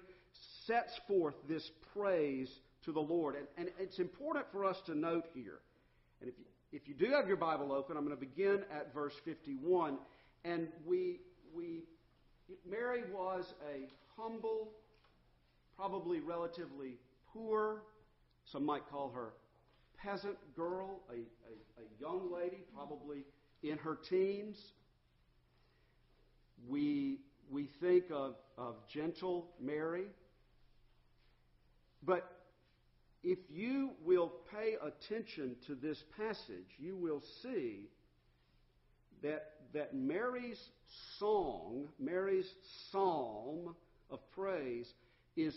sets 0.65 0.91
forth 1.07 1.35
this 1.47 1.69
praise 1.93 2.49
to 2.83 2.91
the 2.91 2.99
Lord. 2.99 3.35
And, 3.35 3.45
and 3.59 3.69
it's 3.79 3.99
important 3.99 4.47
for 4.51 4.65
us 4.65 4.75
to 4.88 4.97
note 4.97 5.25
here, 5.35 5.59
and 6.19 6.31
if 6.31 6.39
you, 6.39 6.45
if 6.71 6.88
you 6.88 6.95
do 6.95 7.11
have 7.11 7.27
your 7.27 7.38
Bible 7.38 7.71
open, 7.71 7.95
I'm 7.95 8.05
going 8.05 8.17
to 8.17 8.19
begin 8.19 8.63
at 8.75 8.91
verse 8.91 9.13
51. 9.23 9.99
And 10.45 10.69
we, 10.83 11.19
we, 11.53 11.83
Mary 12.67 13.03
was 13.13 13.45
a 13.71 13.88
humble, 14.19 14.69
probably 15.77 16.21
relatively 16.21 16.97
poor, 17.31 17.83
some 18.51 18.65
might 18.65 18.89
call 18.89 19.11
her 19.11 19.33
peasant 19.95 20.38
girl, 20.55 21.01
a, 21.11 21.13
a, 21.13 21.17
a 21.17 22.01
young 22.01 22.33
lady, 22.33 22.63
probably 22.73 23.25
in 23.61 23.77
her 23.77 23.95
teens. 24.09 24.57
We, 26.67 27.19
we 27.51 27.70
think 27.82 28.06
of, 28.12 28.36
of 28.58 28.75
gentle 28.94 29.48
Mary. 29.60 30.06
But 32.03 32.29
if 33.24 33.39
you 33.50 33.91
will 34.03 34.32
pay 34.51 34.75
attention 34.82 35.56
to 35.68 35.75
this 35.75 36.01
passage, 36.18 36.68
you 36.77 36.96
will 36.96 37.22
see 37.44 37.89
that, 39.22 39.51
that 39.74 39.94
Mary's 39.94 40.60
song, 41.18 41.88
Mary's 42.00 42.50
psalm 42.91 43.75
of 44.10 44.20
praise, 44.32 44.88
is 45.36 45.53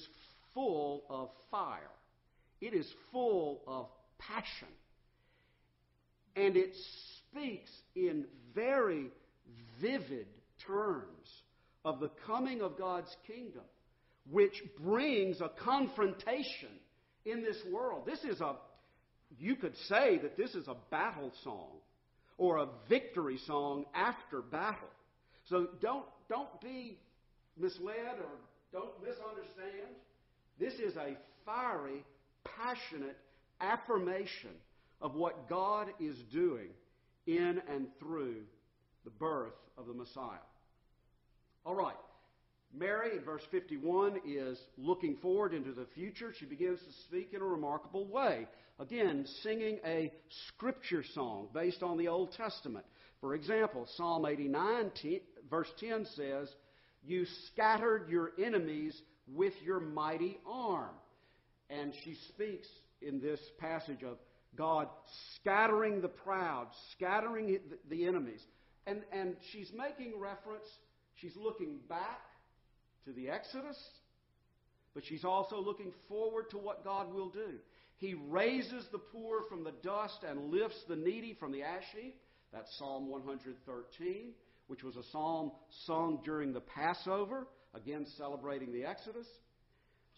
full 0.54 1.04
of 1.08 1.30
fire. 1.50 1.90
It 2.60 2.74
is 2.74 2.88
full 3.10 3.62
of 3.66 3.86
passion. 4.18 4.68
And 6.34 6.56
it 6.56 6.74
speaks 7.30 7.70
in 7.94 8.24
very 8.54 9.10
vivid 9.80 10.26
terms 10.66 11.41
of 11.84 12.00
the 12.00 12.10
coming 12.26 12.60
of 12.60 12.78
God's 12.78 13.14
kingdom, 13.26 13.62
which 14.30 14.62
brings 14.78 15.40
a 15.40 15.48
confrontation 15.48 16.70
in 17.24 17.42
this 17.42 17.56
world. 17.72 18.06
This 18.06 18.22
is 18.24 18.40
a, 18.40 18.56
you 19.38 19.56
could 19.56 19.76
say 19.88 20.18
that 20.18 20.36
this 20.36 20.54
is 20.54 20.68
a 20.68 20.76
battle 20.90 21.32
song 21.42 21.70
or 22.38 22.58
a 22.58 22.68
victory 22.88 23.38
song 23.46 23.84
after 23.94 24.42
battle. 24.42 24.88
So 25.48 25.68
don't, 25.80 26.06
don't 26.28 26.60
be 26.60 26.98
misled 27.58 28.18
or 28.18 28.38
don't 28.72 29.02
misunderstand. 29.02 29.96
This 30.58 30.74
is 30.74 30.96
a 30.96 31.16
fiery, 31.44 32.04
passionate 32.44 33.18
affirmation 33.60 34.50
of 35.00 35.14
what 35.14 35.48
God 35.48 35.88
is 36.00 36.16
doing 36.32 36.68
in 37.26 37.60
and 37.68 37.86
through 37.98 38.42
the 39.04 39.10
birth 39.10 39.52
of 39.76 39.86
the 39.86 39.94
Messiah. 39.94 40.38
All 41.64 41.74
right. 41.74 41.96
Mary, 42.74 43.18
in 43.18 43.24
verse 43.24 43.42
51, 43.50 44.20
is 44.26 44.58
looking 44.78 45.16
forward 45.16 45.52
into 45.52 45.72
the 45.72 45.86
future. 45.94 46.32
She 46.38 46.46
begins 46.46 46.78
to 46.80 46.92
speak 47.04 47.34
in 47.34 47.42
a 47.42 47.44
remarkable 47.44 48.06
way. 48.06 48.46
Again, 48.78 49.26
singing 49.42 49.78
a 49.84 50.10
scripture 50.48 51.04
song 51.14 51.48
based 51.52 51.82
on 51.82 51.98
the 51.98 52.08
Old 52.08 52.32
Testament. 52.32 52.86
For 53.20 53.34
example, 53.34 53.86
Psalm 53.96 54.24
89, 54.24 54.90
verse 55.50 55.68
10 55.78 56.06
says, 56.16 56.48
You 57.04 57.26
scattered 57.52 58.08
your 58.08 58.32
enemies 58.42 59.00
with 59.28 59.52
your 59.62 59.78
mighty 59.78 60.38
arm. 60.46 60.94
And 61.68 61.92
she 62.04 62.16
speaks 62.30 62.68
in 63.02 63.20
this 63.20 63.40
passage 63.58 64.02
of 64.02 64.16
God 64.56 64.88
scattering 65.36 66.00
the 66.00 66.08
proud, 66.08 66.68
scattering 66.92 67.58
the 67.88 68.06
enemies. 68.06 68.42
And, 68.86 69.02
and 69.12 69.36
she's 69.52 69.70
making 69.76 70.18
reference, 70.18 70.66
she's 71.22 71.36
looking 71.36 71.78
back 71.88 72.20
to 73.06 73.12
the 73.12 73.30
Exodus, 73.30 73.78
but 74.92 75.04
she's 75.06 75.24
also 75.24 75.58
looking 75.58 75.92
forward 76.08 76.50
to 76.50 76.58
what 76.58 76.84
God 76.84 77.14
will 77.14 77.30
do. 77.30 77.54
He 77.96 78.14
raises 78.14 78.84
the 78.90 78.98
poor 78.98 79.42
from 79.48 79.62
the 79.62 79.72
dust 79.82 80.18
and 80.28 80.50
lifts 80.50 80.82
the 80.88 80.96
needy 80.96 81.36
from 81.38 81.52
the 81.52 81.62
ash 81.62 81.84
heap. 81.96 82.20
That's 82.52 82.76
Psalm 82.76 83.08
113, 83.08 84.32
which 84.66 84.82
was 84.82 84.96
a 84.96 85.04
psalm 85.12 85.52
sung 85.86 86.20
during 86.24 86.52
the 86.52 86.60
Passover, 86.60 87.46
again 87.74 88.04
celebrating 88.18 88.72
the 88.72 88.84
Exodus. 88.84 89.26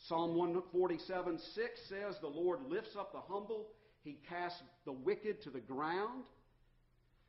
Psalm 0.08 0.34
147 0.34 1.38
6 1.54 1.80
says, 1.88 2.16
The 2.20 2.26
Lord 2.26 2.60
lifts 2.68 2.96
up 2.98 3.12
the 3.12 3.20
humble, 3.20 3.68
he 4.02 4.18
casts 4.28 4.60
the 4.84 4.92
wicked 4.92 5.42
to 5.42 5.50
the 5.50 5.60
ground. 5.60 6.24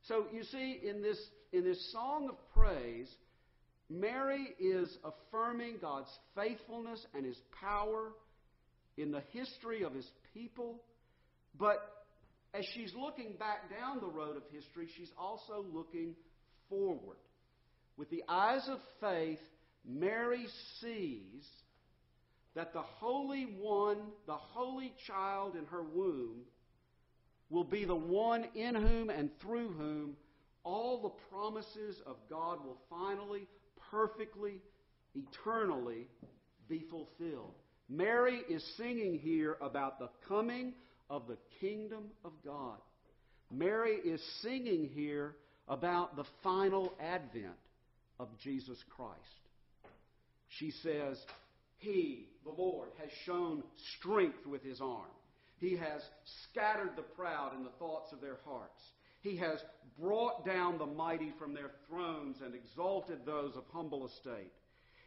So 0.08 0.25
you 0.32 0.44
see, 0.44 0.82
in 0.88 1.01
this, 1.01 1.20
in 1.51 1.63
this 1.63 1.91
song 1.91 2.29
of 2.29 2.36
praise, 2.53 3.13
Mary 3.89 4.56
is 4.60 4.98
affirming 5.04 5.77
God's 5.80 6.10
faithfulness 6.36 7.06
and 7.13 7.25
his 7.25 7.39
power 7.62 8.12
in 8.98 9.12
the 9.12 9.22
history 9.32 9.84
of 9.84 9.94
his 9.94 10.10
people. 10.34 10.82
But 11.58 11.77
as 12.54 12.65
she's 12.74 12.94
looking 12.96 13.34
back 13.38 13.70
down 13.70 14.00
the 14.00 14.08
road 14.08 14.38
of 14.38 14.44
history, 14.51 14.88
she's 14.98 15.12
also 15.18 15.65
looking 15.72 16.15
forward. 16.70 17.18
With 17.98 18.10
the 18.10 18.24
eyes 18.27 18.68
of 18.70 18.80
faith, 19.00 19.39
Mary 19.88 20.46
sees 20.82 21.46
that 22.56 22.74
the 22.74 22.82
Holy 22.82 23.44
One, 23.44 23.98
the 24.25 24.36
Holy 24.36 24.94
Child 25.06 25.56
in 25.56 25.65
her 25.65 25.84
womb, 25.84 26.42
will 27.50 27.63
be 27.63 27.86
the 27.86 27.96
one 27.96 28.46
in 28.56 28.74
whom 28.74 29.10
and 29.10 29.30
through 29.42 29.70
whom 29.74 30.15
all 30.63 31.01
the 31.01 31.36
promises 31.36 32.01
of 32.08 32.18
God 32.30 32.65
will 32.65 32.80
finally, 32.89 33.48
perfectly, 33.92 34.62
eternally 35.13 36.08
be 36.68 36.84
fulfilled. 36.89 37.54
Mary 37.89 38.42
is 38.50 38.63
singing 38.77 39.20
here 39.20 39.58
about 39.62 40.00
the 40.00 40.10
coming 40.27 40.74
of 41.10 41.27
the 41.27 41.38
kingdom 41.60 42.06
of 42.24 42.32
God. 42.44 42.77
Mary 43.51 43.96
is 43.98 44.22
singing 44.42 44.89
here 44.94 45.36
about 45.68 46.15
the 46.15 46.25
final 46.44 46.94
advent 47.00 47.58
of 48.20 48.27
Jesus 48.44 48.77
Christ. 48.96 49.20
She 50.60 50.72
says, 50.72 51.18
He, 51.77 52.30
the 52.44 52.51
Lord, 52.51 52.89
has 53.00 53.10
shown 53.25 53.63
strength 54.00 54.46
with 54.46 54.63
His 54.63 54.82
arm. 54.82 55.12
He 55.60 55.77
has 55.77 56.01
scattered 56.50 56.92
the 56.96 57.01
proud 57.01 57.56
in 57.56 57.63
the 57.63 57.70
thoughts 57.80 58.12
of 58.12 58.22
their 58.22 58.38
hearts. 58.46 58.82
He 59.25 59.38
has 59.38 59.60
brought 60.00 60.46
down 60.46 60.77
the 60.77 60.86
mighty 60.86 61.34
from 61.39 61.55
their 61.55 61.72
thrones 61.89 62.38
and 62.46 62.53
exalted 62.53 63.25
those 63.25 63.55
of 63.55 63.63
humble 63.74 64.05
estate. 64.05 64.51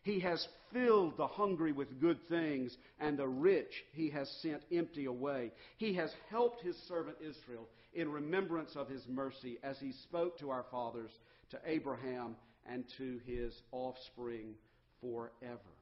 He 0.03 0.19
has 0.21 0.45
filled 0.73 1.17
the 1.17 1.29
hungry 1.29 1.71
with 1.71 2.01
good 2.01 2.19
things, 2.29 2.77
and 2.99 3.17
the 3.17 3.29
rich 3.29 3.85
he 3.93 4.11
has 4.11 4.29
sent 4.43 4.63
empty 4.73 5.05
away. 5.05 5.53
He 5.77 5.95
has 5.95 6.11
helped 6.31 6.65
his 6.65 6.77
servant 6.89 7.19
Israel 7.21 7.69
in 7.95 8.11
remembrance 8.11 8.75
of 8.75 8.89
his 8.89 9.07
mercy 9.07 9.59
as 9.63 9.79
he 9.79 9.93
spoke 9.93 10.37
to 10.41 10.51
our 10.51 10.65
fathers, 10.69 11.13
to 11.51 11.61
Abraham, 11.65 12.35
and 12.69 12.85
to 12.97 13.21
his 13.25 13.55
offspring 13.71 14.55
forever. 15.01 15.77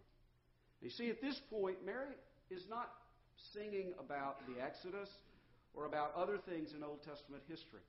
You 0.82 0.90
see, 0.90 1.08
at 1.08 1.22
this 1.22 1.40
point, 1.48 1.78
Mary 1.86 2.12
is 2.50 2.64
not 2.68 2.90
singing 3.54 3.94
about 3.98 4.40
the 4.46 4.62
Exodus 4.62 5.08
or 5.72 5.86
about 5.86 6.14
other 6.14 6.36
things 6.36 6.74
in 6.76 6.84
Old 6.84 7.02
Testament 7.02 7.42
history. 7.48 7.80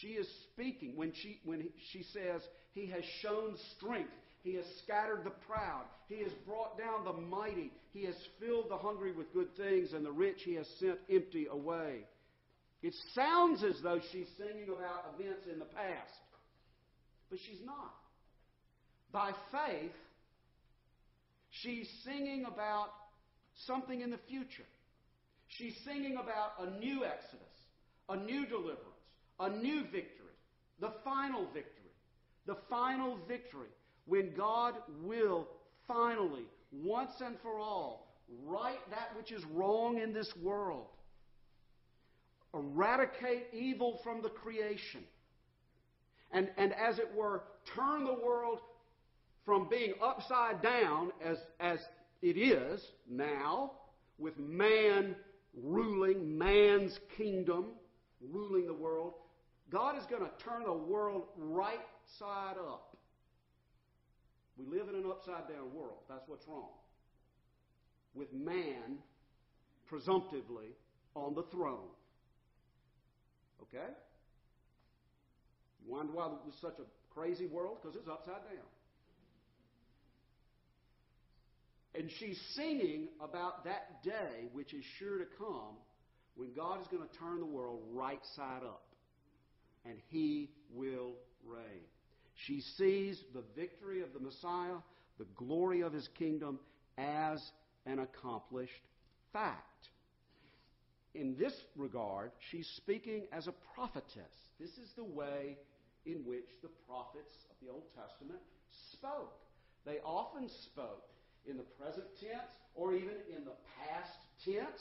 She 0.00 0.08
is 0.08 0.28
speaking 0.52 0.96
when 0.96 1.12
she, 1.22 1.40
when 1.44 1.68
she 1.92 2.02
says, 2.12 2.40
He 2.72 2.86
has 2.86 3.04
shown 3.20 3.56
strength. 3.76 4.10
He 4.42 4.54
has 4.54 4.64
scattered 4.82 5.22
the 5.24 5.32
proud. 5.46 5.84
He 6.08 6.22
has 6.22 6.32
brought 6.46 6.76
down 6.76 7.04
the 7.04 7.12
mighty. 7.12 7.70
He 7.92 8.04
has 8.04 8.16
filled 8.40 8.70
the 8.70 8.76
hungry 8.76 9.12
with 9.12 9.32
good 9.32 9.54
things, 9.56 9.92
and 9.92 10.04
the 10.04 10.10
rich 10.10 10.38
he 10.44 10.54
has 10.54 10.66
sent 10.80 10.98
empty 11.10 11.46
away. 11.50 12.00
It 12.82 12.94
sounds 13.14 13.62
as 13.62 13.80
though 13.82 14.00
she's 14.10 14.26
singing 14.36 14.68
about 14.68 15.14
events 15.14 15.46
in 15.50 15.60
the 15.60 15.66
past, 15.66 16.10
but 17.30 17.38
she's 17.46 17.64
not. 17.64 17.94
By 19.12 19.32
faith, 19.52 19.92
she's 21.62 21.88
singing 22.04 22.44
about 22.44 22.88
something 23.66 24.00
in 24.00 24.10
the 24.10 24.18
future. 24.28 24.66
She's 25.58 25.74
singing 25.84 26.14
about 26.14 26.52
a 26.58 26.80
new 26.80 27.04
exodus, 27.04 27.38
a 28.08 28.16
new 28.16 28.46
deliverance, 28.46 28.80
a 29.42 29.50
new 29.50 29.82
victory, 29.82 30.36
the 30.80 30.92
final 31.04 31.44
victory, 31.52 31.90
the 32.46 32.56
final 32.70 33.18
victory 33.28 33.68
when 34.06 34.32
God 34.34 34.74
will 35.02 35.48
finally, 35.86 36.44
once 36.72 37.12
and 37.24 37.36
for 37.42 37.58
all, 37.58 38.16
right 38.46 38.78
that 38.90 39.10
which 39.16 39.32
is 39.32 39.44
wrong 39.52 39.98
in 39.98 40.12
this 40.12 40.32
world, 40.40 40.86
eradicate 42.54 43.46
evil 43.52 44.00
from 44.04 44.22
the 44.22 44.28
creation, 44.28 45.02
and, 46.30 46.48
and 46.56 46.72
as 46.74 46.98
it 46.98 47.08
were, 47.14 47.42
turn 47.74 48.04
the 48.04 48.14
world 48.24 48.60
from 49.44 49.68
being 49.68 49.94
upside 50.00 50.62
down 50.62 51.10
as, 51.24 51.38
as 51.58 51.80
it 52.22 52.36
is 52.38 52.80
now, 53.10 53.72
with 54.18 54.38
man 54.38 55.16
ruling, 55.60 56.38
man's 56.38 56.98
kingdom 57.16 57.66
ruling 58.30 58.66
the 58.66 58.72
world, 58.72 59.14
God 59.72 59.96
is 59.96 60.04
going 60.04 60.22
to 60.22 60.30
turn 60.44 60.64
the 60.64 60.72
world 60.72 61.24
right 61.38 61.80
side 62.18 62.56
up. 62.58 62.94
We 64.58 64.66
live 64.66 64.88
in 64.90 64.94
an 64.94 65.04
upside 65.08 65.48
down 65.48 65.74
world. 65.74 66.00
That's 66.10 66.28
what's 66.28 66.46
wrong. 66.46 66.68
With 68.14 68.30
man 68.34 68.98
presumptively 69.86 70.76
on 71.16 71.34
the 71.34 71.44
throne. 71.44 71.88
Okay? 73.62 73.92
You 75.86 75.92
wonder 75.92 76.12
why 76.12 76.26
it 76.26 76.32
was 76.44 76.54
such 76.60 76.78
a 76.78 77.14
crazy 77.18 77.46
world? 77.46 77.78
Because 77.80 77.96
it's 77.96 78.08
upside 78.08 78.44
down. 78.44 78.68
And 81.94 82.10
she's 82.18 82.38
singing 82.54 83.08
about 83.22 83.64
that 83.64 84.02
day 84.04 84.48
which 84.52 84.74
is 84.74 84.84
sure 84.98 85.18
to 85.18 85.26
come 85.38 85.76
when 86.36 86.52
God 86.54 86.80
is 86.82 86.86
going 86.88 87.06
to 87.06 87.18
turn 87.18 87.40
the 87.40 87.46
world 87.46 87.80
right 87.92 88.20
side 88.36 88.62
up 88.64 88.82
and 89.84 89.96
he 90.08 90.50
will 90.72 91.12
reign. 91.46 91.82
She 92.46 92.60
sees 92.60 93.22
the 93.34 93.44
victory 93.56 94.02
of 94.02 94.12
the 94.12 94.20
Messiah, 94.20 94.76
the 95.18 95.26
glory 95.36 95.82
of 95.82 95.92
his 95.92 96.08
kingdom, 96.18 96.58
as 96.98 97.42
an 97.86 97.98
accomplished 97.98 98.72
fact. 99.32 99.88
In 101.14 101.36
this 101.38 101.54
regard, 101.76 102.32
she's 102.50 102.68
speaking 102.76 103.24
as 103.32 103.46
a 103.46 103.54
prophetess. 103.74 104.32
This 104.58 104.70
is 104.70 104.90
the 104.96 105.04
way 105.04 105.58
in 106.06 106.24
which 106.24 106.48
the 106.62 106.70
prophets 106.88 107.32
of 107.50 107.56
the 107.62 107.70
Old 107.70 107.84
Testament 107.94 108.40
spoke. 108.92 109.34
They 109.84 109.98
often 110.04 110.48
spoke 110.64 111.04
in 111.46 111.56
the 111.56 111.64
present 111.64 112.06
tense 112.20 112.50
or 112.74 112.94
even 112.94 113.14
in 113.36 113.44
the 113.44 113.56
past 113.78 114.10
tense 114.44 114.80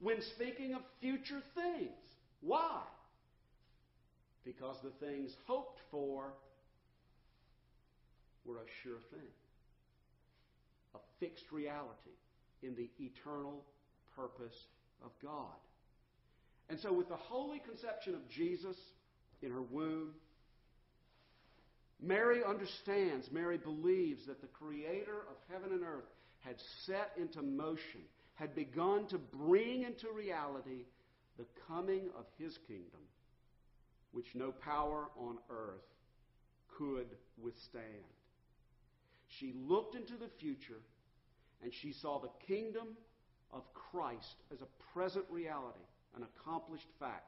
when 0.00 0.22
speaking 0.34 0.74
of 0.74 0.82
future 1.00 1.42
things. 1.54 1.92
Why? 2.40 2.82
Because 4.46 4.76
the 4.82 5.06
things 5.06 5.36
hoped 5.46 5.80
for 5.90 6.32
were 8.46 8.58
a 8.58 8.68
sure 8.82 9.00
thing, 9.10 9.28
a 10.94 10.98
fixed 11.18 11.50
reality 11.50 12.16
in 12.62 12.76
the 12.76 12.88
eternal 13.04 13.64
purpose 14.14 14.54
of 15.04 15.10
God. 15.20 15.58
And 16.70 16.78
so, 16.78 16.92
with 16.92 17.08
the 17.08 17.16
holy 17.16 17.58
conception 17.58 18.14
of 18.14 18.28
Jesus 18.28 18.76
in 19.42 19.50
her 19.50 19.62
womb, 19.62 20.12
Mary 22.00 22.42
understands, 22.44 23.28
Mary 23.32 23.58
believes 23.58 24.26
that 24.26 24.40
the 24.40 24.46
Creator 24.48 25.22
of 25.28 25.36
heaven 25.52 25.72
and 25.72 25.82
earth 25.82 26.04
had 26.40 26.56
set 26.84 27.10
into 27.16 27.42
motion, 27.42 28.02
had 28.34 28.54
begun 28.54 29.06
to 29.08 29.18
bring 29.18 29.82
into 29.82 30.08
reality 30.14 30.84
the 31.36 31.46
coming 31.66 32.10
of 32.16 32.24
His 32.38 32.56
kingdom, 32.68 33.00
which 34.16 34.34
no 34.34 34.50
power 34.50 35.08
on 35.18 35.36
earth 35.50 35.84
could 36.78 37.06
withstand. 37.36 37.84
She 39.28 39.52
looked 39.54 39.94
into 39.94 40.14
the 40.14 40.30
future 40.40 40.80
and 41.62 41.70
she 41.82 41.92
saw 41.92 42.18
the 42.18 42.30
kingdom 42.46 42.96
of 43.52 43.62
Christ 43.74 44.36
as 44.50 44.62
a 44.62 44.94
present 44.94 45.26
reality, 45.30 45.84
an 46.16 46.22
accomplished 46.22 46.88
fact. 46.98 47.26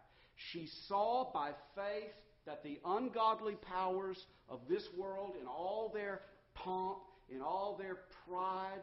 She 0.50 0.66
saw 0.88 1.30
by 1.30 1.50
faith 1.74 2.14
that 2.46 2.62
the 2.62 2.80
ungodly 2.86 3.56
powers 3.56 4.16
of 4.48 4.60
this 4.66 4.88
world, 4.96 5.34
in 5.38 5.46
all 5.46 5.90
their 5.92 6.22
pomp, 6.54 7.00
in 7.28 7.42
all 7.42 7.76
their 7.78 7.98
pride, 8.26 8.80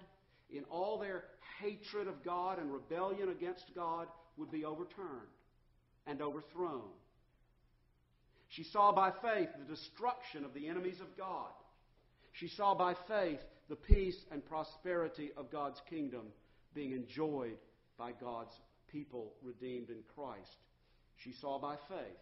in 0.52 0.63
all 0.65 1.00
their 1.00 1.24
hatred 1.60 2.08
of 2.08 2.24
God 2.24 2.60
and 2.60 2.72
rebellion 2.72 3.30
against 3.30 3.65
God, 3.74 4.08
would 4.38 4.52
be 4.52 4.63
overturned 4.63 5.32
and 6.06 6.22
overthrown. 6.22 6.84
She 8.56 8.63
saw 8.63 8.94
by 8.94 9.12
faith 9.12 9.50
the 9.60 9.74
destruction 9.76 10.46
of 10.46 10.54
the 10.54 10.70
enemies 10.70 11.02
of 11.02 11.18
God. 11.18 11.52
She 12.32 12.48
saw 12.48 12.74
by 12.74 12.96
faith 13.08 13.39
the 13.68 13.76
peace 13.76 14.18
and 14.32 14.46
prosperity 14.46 15.32
of 15.36 15.52
God's 15.52 15.82
kingdom 15.89 16.28
being 16.74 16.94
enjoyed 16.94 17.58
by 17.98 18.13
God's 18.13 18.54
people 18.89 19.34
redeemed 19.44 19.89
in 19.89 20.04
Christ. 20.15 20.56
She 21.18 21.34
saw 21.41 21.60
by 21.60 21.76
faith 21.89 22.18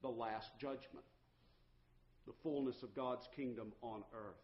the 0.00 0.08
last 0.08 0.48
judgment, 0.60 1.06
the 2.26 2.34
fullness 2.42 2.82
of 2.82 2.96
God's 2.96 3.28
kingdom 3.36 3.72
on 3.82 4.02
earth. 4.12 4.34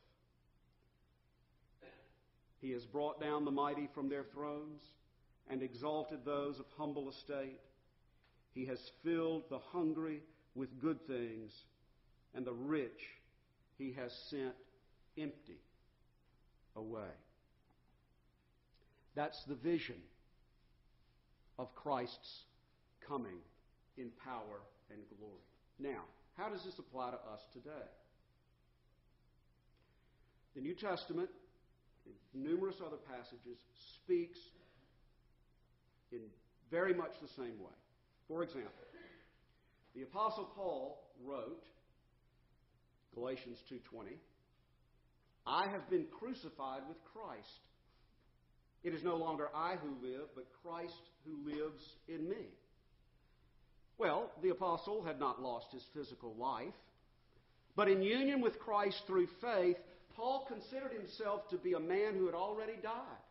He 2.61 2.71
has 2.73 2.85
brought 2.85 3.21
down 3.21 3.45
the 3.45 3.51
mighty 3.51 3.89
from 3.93 4.09
their 4.09 4.25
thrones 4.25 4.83
and 5.51 5.63
exalted 5.63 6.21
those 6.25 6.61
of 6.61 6.67
humble 6.77 7.11
estate. 7.11 7.59
He 8.53 8.67
has 8.67 8.79
filled 9.03 9.45
the 9.51 9.61
hungry 9.73 10.23
with 10.55 10.81
good 10.81 11.07
things, 11.07 11.53
and 12.35 12.45
the 12.45 12.53
rich 12.53 13.01
he 13.79 13.93
has 13.93 14.13
sent 14.31 14.55
empty 15.17 15.61
away. 16.77 17.13
That's 19.15 19.43
the 19.49 19.55
vision 19.55 19.97
of 21.59 21.75
Christ's 21.75 22.43
coming 23.07 23.39
in 23.97 24.11
power 24.25 24.61
and 24.91 25.01
glory. 25.19 25.43
Now, 25.79 26.03
how 26.37 26.49
does 26.49 26.65
this 26.65 26.79
apply 26.79 27.11
to 27.11 27.17
us 27.17 27.41
today? 27.53 27.89
The 30.55 30.61
New 30.61 30.75
Testament, 30.75 31.29
in 32.07 32.43
numerous 32.43 32.77
other 32.85 32.97
passages, 32.97 33.59
speaks 33.97 34.39
in 36.13 36.21
very 36.71 36.95
much 36.95 37.13
the 37.21 37.29
same 37.37 37.59
way. 37.59 37.77
For 38.29 38.43
example, 38.43 38.88
the 39.95 40.03
apostle 40.03 40.51
Paul 40.55 41.03
wrote 41.25 41.65
Galatians 43.15 43.59
2:20, 43.71 44.19
I 45.47 45.69
have 45.69 45.89
been 45.91 46.07
crucified 46.19 46.87
with 46.89 47.03
Christ. 47.05 47.61
It 48.85 48.95
is 48.95 49.03
no 49.03 49.17
longer 49.17 49.49
I 49.55 49.77
who 49.77 50.07
live, 50.07 50.29
but 50.35 50.47
Christ 50.63 51.11
who 51.25 51.37
lives 51.45 51.83
in 52.07 52.29
me. 52.29 52.47
Well, 53.99 54.31
the 54.43 54.51
apostle 54.51 55.03
had 55.03 55.19
not 55.19 55.43
lost 55.43 55.73
his 55.73 55.85
physical 55.93 56.35
life, 56.37 56.75
but 57.75 57.89
in 57.89 58.03
union 58.03 58.41
with 58.41 58.59
Christ 58.61 59.03
through 59.07 59.27
faith, 59.41 59.77
Paul 60.15 60.47
considered 60.47 60.93
himself 60.93 61.49
to 61.49 61.59
be 61.59 61.73
a 61.73 61.81
man 61.81 62.15
who 62.15 62.27
had 62.27 62.35
already 62.35 62.77
died, 62.77 63.23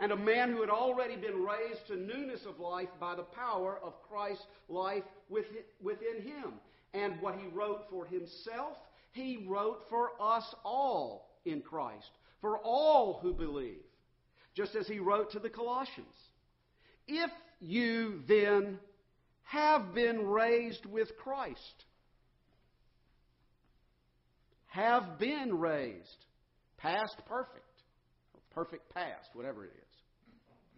and 0.00 0.12
a 0.12 0.16
man 0.16 0.52
who 0.52 0.60
had 0.60 0.70
already 0.70 1.16
been 1.16 1.42
raised 1.42 1.86
to 1.86 1.96
newness 1.96 2.40
of 2.46 2.58
life 2.58 2.88
by 2.98 3.14
the 3.14 3.22
power 3.22 3.78
of 3.82 4.02
Christ's 4.08 4.46
life 4.68 5.04
within 5.28 6.22
him. 6.22 6.54
And 6.92 7.20
what 7.20 7.36
he 7.36 7.46
wrote 7.48 7.86
for 7.90 8.04
himself, 8.06 8.76
he 9.12 9.44
wrote 9.48 9.82
for 9.88 10.10
us 10.20 10.44
all 10.64 11.30
in 11.44 11.60
Christ, 11.60 12.10
for 12.40 12.58
all 12.58 13.18
who 13.22 13.32
believe, 13.32 13.82
just 14.54 14.74
as 14.74 14.86
he 14.86 14.98
wrote 14.98 15.32
to 15.32 15.38
the 15.38 15.50
Colossians. 15.50 16.14
If 17.06 17.30
you 17.60 18.22
then 18.28 18.78
have 19.42 19.94
been 19.94 20.26
raised 20.26 20.86
with 20.86 21.16
Christ, 21.18 21.84
have 24.66 25.18
been 25.18 25.58
raised, 25.58 26.26
past 26.78 27.16
perfect, 27.28 27.60
perfect 28.50 28.92
past, 28.94 29.28
whatever 29.34 29.64
it 29.64 29.72
is, 29.76 29.83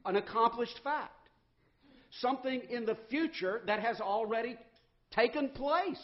an 0.07 0.17
accomplished 0.17 0.79
fact, 0.83 1.29
something 2.21 2.63
in 2.71 2.87
the 2.87 2.97
future 3.11 3.63
that 3.67 3.81
has 3.81 4.01
already 4.01 4.57
taken 5.11 5.49
place. 5.51 6.03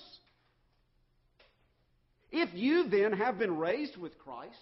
If 2.30 2.48
you 2.54 2.88
then 2.88 3.12
have 3.12 3.38
been 3.38 3.56
raised 3.56 3.96
with 3.96 4.18
Christ, 4.18 4.56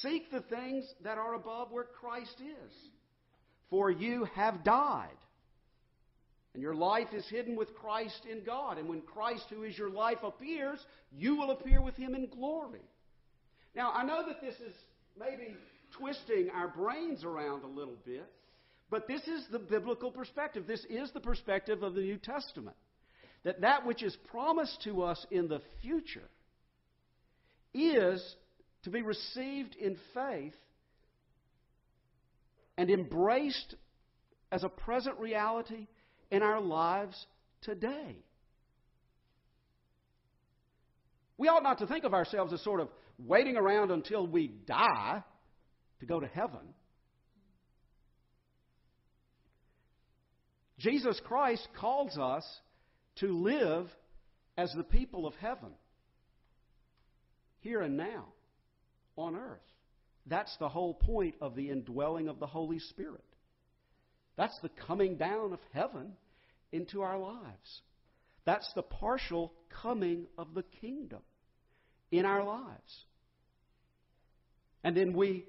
seek 0.00 0.30
the 0.30 0.40
things 0.40 0.84
that 1.04 1.18
are 1.18 1.34
above 1.34 1.70
where 1.70 1.84
Christ 1.84 2.34
is. 2.40 2.72
For 3.70 3.90
you 3.90 4.26
have 4.34 4.64
died. 4.64 5.08
And 6.54 6.62
your 6.62 6.74
life 6.74 7.08
is 7.14 7.26
hidden 7.28 7.56
with 7.56 7.74
Christ 7.74 8.26
in 8.30 8.44
God. 8.44 8.76
And 8.76 8.88
when 8.88 9.00
Christ, 9.00 9.44
who 9.48 9.62
is 9.62 9.78
your 9.78 9.88
life, 9.88 10.18
appears, 10.22 10.78
you 11.10 11.36
will 11.36 11.50
appear 11.52 11.80
with 11.80 11.96
him 11.96 12.14
in 12.14 12.26
glory. 12.26 12.82
Now, 13.74 13.92
I 13.92 14.04
know 14.04 14.22
that 14.26 14.42
this 14.42 14.56
is 14.56 14.74
maybe 15.18 15.56
twisting 15.98 16.50
our 16.54 16.68
brains 16.68 17.24
around 17.24 17.64
a 17.64 17.68
little 17.68 17.96
bit, 18.04 18.30
but 18.92 19.08
this 19.08 19.22
is 19.22 19.46
the 19.50 19.58
biblical 19.58 20.10
perspective. 20.10 20.66
This 20.66 20.84
is 20.90 21.10
the 21.12 21.20
perspective 21.20 21.82
of 21.82 21.94
the 21.94 22.02
New 22.02 22.18
Testament. 22.18 22.76
That 23.42 23.62
that 23.62 23.86
which 23.86 24.02
is 24.02 24.14
promised 24.30 24.82
to 24.84 25.02
us 25.02 25.26
in 25.30 25.48
the 25.48 25.62
future 25.80 26.28
is 27.72 28.22
to 28.82 28.90
be 28.90 29.00
received 29.00 29.76
in 29.76 29.96
faith 30.12 30.52
and 32.76 32.90
embraced 32.90 33.74
as 34.52 34.62
a 34.62 34.68
present 34.68 35.18
reality 35.18 35.86
in 36.30 36.42
our 36.42 36.60
lives 36.60 37.26
today. 37.62 38.18
We 41.38 41.48
ought 41.48 41.62
not 41.62 41.78
to 41.78 41.86
think 41.86 42.04
of 42.04 42.12
ourselves 42.12 42.52
as 42.52 42.62
sort 42.62 42.80
of 42.80 42.90
waiting 43.18 43.56
around 43.56 43.90
until 43.90 44.26
we 44.26 44.48
die 44.48 45.24
to 46.00 46.06
go 46.06 46.20
to 46.20 46.26
heaven. 46.26 46.74
Jesus 50.82 51.20
Christ 51.24 51.66
calls 51.78 52.18
us 52.18 52.44
to 53.20 53.28
live 53.28 53.88
as 54.58 54.72
the 54.76 54.82
people 54.82 55.26
of 55.26 55.34
heaven 55.36 55.70
here 57.60 57.80
and 57.82 57.96
now 57.96 58.26
on 59.16 59.36
earth. 59.36 59.60
That's 60.26 60.54
the 60.58 60.68
whole 60.68 60.94
point 60.94 61.36
of 61.40 61.54
the 61.54 61.70
indwelling 61.70 62.28
of 62.28 62.40
the 62.40 62.46
Holy 62.46 62.80
Spirit. 62.80 63.24
That's 64.36 64.58
the 64.60 64.70
coming 64.86 65.16
down 65.16 65.52
of 65.52 65.60
heaven 65.72 66.14
into 66.72 67.02
our 67.02 67.18
lives. 67.18 67.80
That's 68.44 68.70
the 68.74 68.82
partial 68.82 69.52
coming 69.82 70.26
of 70.36 70.52
the 70.54 70.64
kingdom 70.80 71.20
in 72.10 72.24
our 72.24 72.44
lives. 72.44 73.04
And 74.82 74.96
then 74.96 75.12
we 75.12 75.46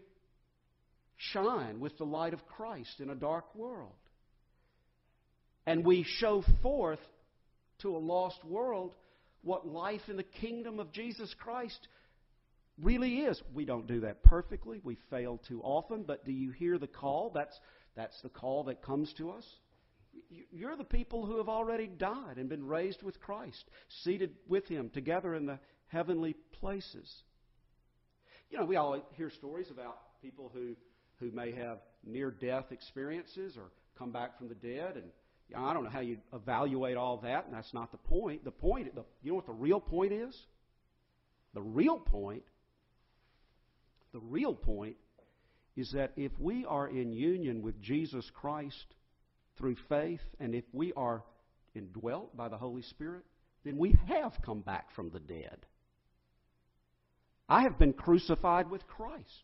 shine 1.17 1.79
with 1.79 1.97
the 1.97 2.03
light 2.03 2.33
of 2.33 2.45
Christ 2.45 2.99
in 2.99 3.09
a 3.09 3.15
dark 3.15 3.55
world. 3.55 3.93
And 5.65 5.85
we 5.85 6.03
show 6.03 6.43
forth 6.61 6.99
to 7.79 7.95
a 7.95 7.99
lost 7.99 8.43
world 8.43 8.93
what 9.43 9.67
life 9.67 10.01
in 10.07 10.17
the 10.17 10.23
kingdom 10.23 10.79
of 10.79 10.91
Jesus 10.91 11.33
Christ 11.39 11.87
really 12.81 13.19
is. 13.19 13.41
We 13.53 13.65
don't 13.65 13.87
do 13.87 14.01
that 14.01 14.23
perfectly. 14.23 14.81
We 14.83 14.97
fail 15.09 15.39
too 15.47 15.61
often. 15.61 16.03
But 16.03 16.25
do 16.25 16.31
you 16.31 16.51
hear 16.51 16.77
the 16.77 16.87
call? 16.87 17.31
That's, 17.33 17.57
that's 17.95 18.19
the 18.21 18.29
call 18.29 18.65
that 18.65 18.81
comes 18.81 19.13
to 19.17 19.31
us. 19.31 19.45
You're 20.51 20.77
the 20.77 20.83
people 20.83 21.25
who 21.25 21.37
have 21.37 21.49
already 21.49 21.87
died 21.87 22.37
and 22.37 22.47
been 22.49 22.65
raised 22.65 23.03
with 23.03 23.19
Christ, 23.19 23.63
seated 24.03 24.31
with 24.47 24.67
Him 24.67 24.89
together 24.89 25.35
in 25.35 25.45
the 25.45 25.59
heavenly 25.87 26.35
places. 26.59 27.11
You 28.49 28.59
know, 28.59 28.65
we 28.65 28.75
all 28.75 29.01
hear 29.13 29.29
stories 29.31 29.71
about 29.71 29.97
people 30.21 30.51
who, 30.53 30.75
who 31.19 31.31
may 31.31 31.51
have 31.51 31.79
near 32.05 32.31
death 32.31 32.65
experiences 32.71 33.57
or 33.57 33.71
come 33.97 34.11
back 34.11 34.37
from 34.37 34.49
the 34.49 34.55
dead. 34.55 34.95
And 34.95 35.05
I 35.55 35.73
don't 35.73 35.83
know 35.83 35.89
how 35.89 35.99
you 35.99 36.17
evaluate 36.33 36.97
all 36.97 37.17
that, 37.17 37.45
and 37.45 37.53
that's 37.53 37.73
not 37.73 37.91
the 37.91 37.97
point. 37.97 38.43
The 38.43 38.51
point, 38.51 38.93
the, 38.95 39.03
you 39.21 39.31
know 39.31 39.35
what 39.35 39.45
the 39.45 39.53
real 39.53 39.79
point 39.79 40.11
is? 40.11 40.35
The 41.53 41.61
real 41.61 41.97
point 41.97 42.43
the 44.13 44.19
real 44.19 44.53
point 44.53 44.95
is 45.75 45.91
that 45.93 46.11
if 46.15 46.31
we 46.39 46.65
are 46.65 46.87
in 46.87 47.11
union 47.11 47.63
with 47.63 47.81
Jesus 47.81 48.29
Christ 48.35 48.85
through 49.57 49.75
faith, 49.89 50.21
and 50.39 50.53
if 50.53 50.63
we 50.71 50.93
are 50.93 51.23
indwelt 51.75 52.37
by 52.37 52.47
the 52.47 52.57
Holy 52.57 52.83
Spirit, 52.83 53.23
then 53.65 53.77
we 53.77 53.95
have 54.07 54.33
come 54.45 54.61
back 54.61 54.91
from 54.95 55.09
the 55.09 55.19
dead. 55.19 55.57
I 57.49 57.63
have 57.63 57.79
been 57.79 57.93
crucified 57.93 58.69
with 58.69 58.87
Christ. 58.87 59.43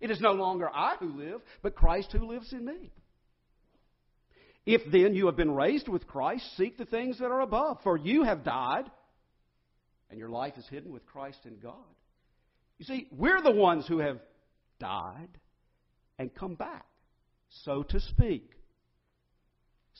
It 0.00 0.10
is 0.10 0.20
no 0.20 0.32
longer 0.32 0.68
I 0.68 0.96
who 1.00 1.16
live, 1.16 1.40
but 1.62 1.74
Christ 1.74 2.12
who 2.12 2.28
lives 2.28 2.52
in 2.52 2.64
me. 2.64 2.92
If 4.66 4.80
then 4.90 5.14
you 5.14 5.26
have 5.26 5.36
been 5.36 5.54
raised 5.54 5.88
with 5.88 6.06
Christ, 6.06 6.44
seek 6.56 6.78
the 6.78 6.86
things 6.86 7.18
that 7.18 7.26
are 7.30 7.40
above, 7.40 7.78
for 7.82 7.98
you 7.98 8.22
have 8.22 8.44
died, 8.44 8.90
and 10.10 10.18
your 10.18 10.30
life 10.30 10.54
is 10.56 10.66
hidden 10.68 10.92
with 10.92 11.04
Christ 11.06 11.40
in 11.44 11.58
God. 11.58 11.74
You 12.78 12.86
see, 12.86 13.08
we're 13.12 13.42
the 13.42 13.50
ones 13.50 13.86
who 13.86 13.98
have 13.98 14.20
died 14.80 15.28
and 16.18 16.34
come 16.34 16.54
back, 16.54 16.86
so 17.64 17.82
to 17.82 18.00
speak. 18.00 18.50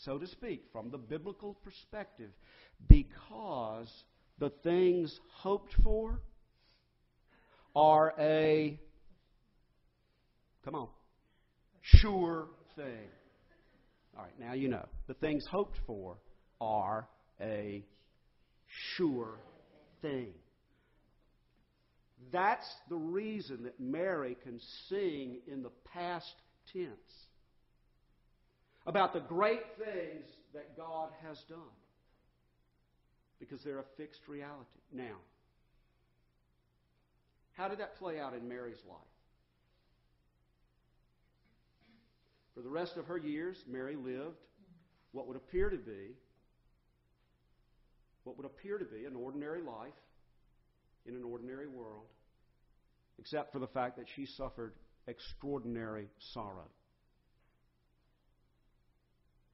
So 0.05 0.18
to 0.18 0.27
speak, 0.27 0.64
from 0.72 0.90
the 0.90 0.98
biblical 0.98 1.55
perspective, 1.55 2.31
because 2.88 3.88
the 4.38 4.50
things 4.62 5.18
hoped 5.35 5.74
for 5.83 6.20
are 7.77 8.14
a, 8.18 8.79
come 10.64 10.74
on, 10.74 10.88
sure 11.83 12.48
thing. 12.77 13.09
All 14.16 14.22
right, 14.22 14.40
now 14.40 14.55
you 14.55 14.68
know. 14.68 14.87
The 15.07 15.14
things 15.14 15.44
hoped 15.50 15.79
for 15.87 16.16
are 16.61 17.09
a 17.40 17.85
sure 18.96 19.38
thing. 20.03 20.33
That's 22.33 22.66
the 22.88 22.96
reason 22.96 23.64
that 23.64 23.79
Mary 23.81 24.37
can 24.42 24.61
sing 24.88 25.38
in 25.46 25.62
the 25.62 25.70
past 25.92 26.33
tense 26.72 26.88
about 28.87 29.12
the 29.12 29.20
great 29.20 29.62
things 29.79 30.27
that 30.53 30.77
God 30.77 31.11
has 31.27 31.38
done 31.48 31.59
because 33.38 33.61
they're 33.64 33.81
a 33.81 33.85
fixed 33.96 34.20
reality. 34.29 34.81
Now, 34.92 35.16
how 37.53 37.68
did 37.68 37.79
that 37.79 37.96
play 37.98 38.18
out 38.18 38.35
in 38.35 38.48
Mary's 38.48 38.83
life? 38.88 38.98
For 42.54 42.62
the 42.62 42.68
rest 42.68 42.96
of 42.96 43.06
her 43.06 43.18
years, 43.18 43.56
Mary 43.68 43.96
lived 43.96 44.38
what 45.12 45.26
would 45.26 45.36
appear 45.36 45.70
to 45.70 45.76
be 45.76 46.16
what 48.24 48.38
would 48.38 48.46
appear 48.46 48.78
to 48.78 48.84
be 48.84 49.04
an 49.04 49.14
ordinary 49.14 49.62
life 49.62 49.92
in 51.06 51.14
an 51.14 51.22
ordinary 51.22 51.66
world, 51.68 52.06
except 53.18 53.52
for 53.52 53.58
the 53.58 53.66
fact 53.66 53.98
that 53.98 54.06
she 54.16 54.26
suffered 54.26 54.72
extraordinary 55.06 56.08
sorrow. 56.32 56.70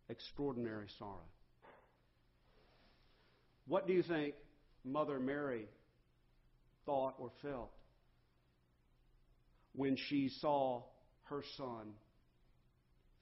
Extraordinary 0.08 0.86
sorrow. 0.98 1.26
What 3.66 3.86
do 3.86 3.92
you 3.92 4.02
think 4.02 4.34
Mother 4.84 5.18
Mary 5.18 5.66
thought 6.86 7.14
or 7.18 7.30
felt 7.42 7.72
when 9.74 9.96
she 9.96 10.28
saw 10.40 10.82
her 11.24 11.42
son 11.56 11.92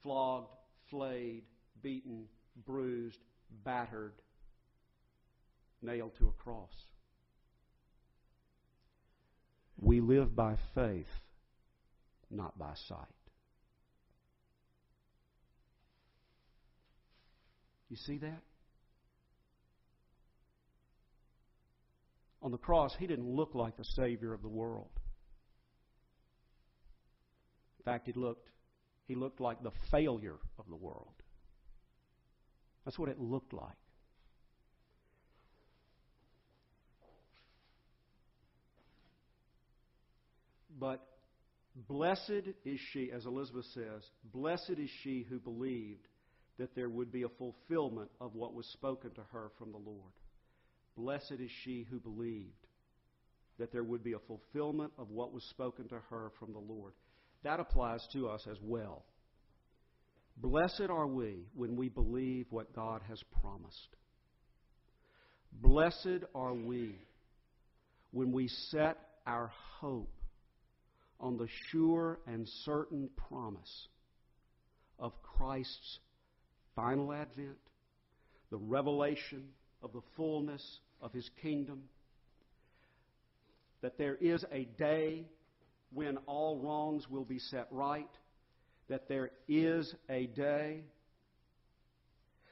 flogged, 0.03 0.53
flayed, 0.89 1.43
beaten, 1.81 2.25
bruised, 2.65 3.19
battered, 3.63 4.13
nailed 5.81 6.11
to 6.19 6.27
a 6.27 6.43
cross? 6.43 6.73
We 9.81 10.01
live 10.01 10.35
by 10.35 10.57
faith, 10.75 11.07
not 12.29 12.57
by 12.57 12.73
sight. 12.87 13.07
You 17.89 17.95
see 17.95 18.17
that? 18.19 18.41
On 22.41 22.51
the 22.51 22.57
cross, 22.57 22.95
he 22.97 23.07
didn't 23.07 23.27
look 23.27 23.55
like 23.55 23.77
the 23.77 23.83
Savior 23.83 24.33
of 24.33 24.41
the 24.41 24.49
world. 24.49 24.89
In 27.79 27.83
fact, 27.83 28.05
he 28.05 28.13
looked, 28.13 28.49
he 29.09 29.15
looked 29.15 29.41
like 29.41 29.63
the 29.63 29.71
failure 29.89 30.37
of 30.59 30.65
the 30.69 30.75
world. 30.75 31.15
That's 32.85 32.99
what 32.99 33.09
it 33.09 33.19
looked 33.19 33.53
like. 33.53 33.73
But 40.79 41.01
blessed 41.75 42.53
is 42.63 42.79
she, 42.93 43.11
as 43.11 43.25
Elizabeth 43.25 43.65
says, 43.73 44.03
blessed 44.31 44.75
is 44.77 44.91
she 45.01 45.25
who 45.27 45.39
believed 45.39 46.07
that 46.59 46.75
there 46.75 46.87
would 46.87 47.11
be 47.11 47.23
a 47.23 47.29
fulfillment 47.29 48.11
of 48.21 48.35
what 48.35 48.53
was 48.53 48.67
spoken 48.67 49.09
to 49.15 49.23
her 49.31 49.49
from 49.57 49.71
the 49.71 49.79
Lord. 49.79 50.13
Blessed 50.95 51.39
is 51.39 51.49
she 51.63 51.87
who 51.89 51.99
believed 51.99 52.67
that 53.57 53.71
there 53.71 53.83
would 53.83 54.03
be 54.03 54.13
a 54.13 54.19
fulfillment 54.19 54.93
of 54.99 55.09
what 55.09 55.33
was 55.33 55.43
spoken 55.45 55.87
to 55.87 55.99
her 56.11 56.31
from 56.39 56.53
the 56.53 56.59
Lord. 56.59 56.93
That 57.43 57.59
applies 57.59 58.05
to 58.13 58.27
us 58.29 58.45
as 58.49 58.57
well. 58.61 59.03
Blessed 60.37 60.89
are 60.89 61.07
we 61.07 61.47
when 61.53 61.75
we 61.75 61.89
believe 61.89 62.47
what 62.49 62.73
God 62.73 63.01
has 63.09 63.21
promised. 63.41 63.95
Blessed 65.51 66.23
are 66.33 66.53
we 66.53 66.95
when 68.11 68.31
we 68.31 68.47
set 68.69 68.97
our 69.27 69.51
hope 69.79 70.13
on 71.19 71.37
the 71.37 71.47
sure 71.71 72.19
and 72.25 72.47
certain 72.63 73.09
promise 73.29 73.87
of 74.97 75.11
Christ's 75.21 75.99
final 76.75 77.11
advent, 77.11 77.57
the 78.51 78.57
revelation 78.57 79.49
of 79.81 79.91
the 79.93 80.01
fullness 80.15 80.63
of 81.01 81.11
his 81.13 81.29
kingdom, 81.41 81.83
that 83.81 83.97
there 83.97 84.15
is 84.15 84.43
a 84.51 84.65
day 84.77 85.25
when 85.93 86.17
all 86.27 86.59
wrongs 86.59 87.09
will 87.09 87.25
be 87.25 87.39
set 87.39 87.67
right, 87.71 88.09
that 88.89 89.07
there 89.07 89.31
is 89.47 89.93
a 90.09 90.27
day 90.27 90.83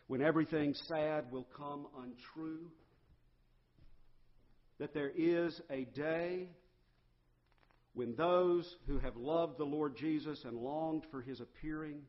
when 0.07 0.21
everything 0.21 0.73
sad 0.87 1.31
will 1.31 1.47
come 1.55 1.87
untrue, 2.01 2.71
that 4.79 4.93
there 4.93 5.11
is 5.15 5.59
a 5.69 5.83
day 5.85 6.47
when 7.93 8.15
those 8.15 8.75
who 8.87 8.99
have 8.99 9.17
loved 9.17 9.57
the 9.57 9.65
Lord 9.65 9.97
Jesus 9.97 10.43
and 10.45 10.55
longed 10.55 11.03
for 11.11 11.21
his 11.21 11.41
appearing 11.41 12.01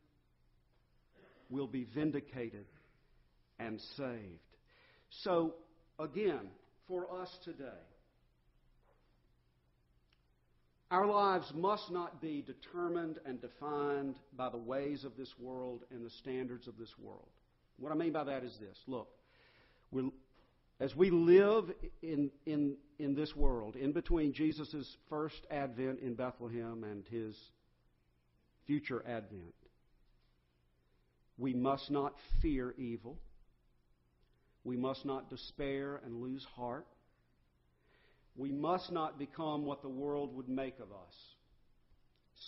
will 1.51 1.67
be 1.67 1.85
vindicated 1.85 2.67
and 3.59 3.81
saved. 3.97 4.39
So, 5.25 5.55
again, 5.99 6.51
for 6.87 7.21
us 7.21 7.31
today, 7.43 7.65
our 10.91 11.07
lives 11.07 11.53
must 11.55 11.91
not 11.91 12.21
be 12.21 12.43
determined 12.43 13.19
and 13.27 13.41
defined 13.41 14.17
by 14.37 14.49
the 14.49 14.59
ways 14.59 15.05
of 15.05 15.17
this 15.17 15.33
world 15.39 15.83
and 15.91 16.05
the 16.05 16.11
standards 16.11 16.67
of 16.67 16.79
this 16.79 16.93
world. 16.99 17.29
What 17.79 17.93
I 17.93 17.95
mean 17.95 18.13
by 18.13 18.25
that 18.25 18.43
is 18.43 18.57
this 18.59 18.79
look, 18.87 19.09
as 20.81 20.95
we 20.97 21.11
live 21.11 21.71
in, 22.03 22.31
in, 22.47 22.77
in 22.99 23.15
this 23.15 23.35
world, 23.37 23.77
in 23.77 23.93
between 23.93 24.33
Jesus' 24.33 24.97
first 25.09 25.47
advent 25.51 26.01
in 26.01 26.15
Bethlehem 26.15 26.85
and 26.85 27.05
his 27.11 27.37
future 28.67 29.03
advent, 29.07 29.55
we 31.37 31.55
must 31.55 31.91
not 31.91 32.15
fear 32.41 32.75
evil. 32.79 33.19
We 34.65 34.77
must 34.77 35.05
not 35.05 35.31
despair 35.31 36.01
and 36.05 36.21
lose 36.21 36.45
heart. 36.57 36.87
We 38.39 38.53
must 38.53 38.93
not 38.93 39.19
become 39.19 39.67
what 39.67 39.83
the 39.83 39.89
world 39.89 40.35
would 40.37 40.49
make 40.49 40.79
of 40.79 40.93
us 40.93 41.15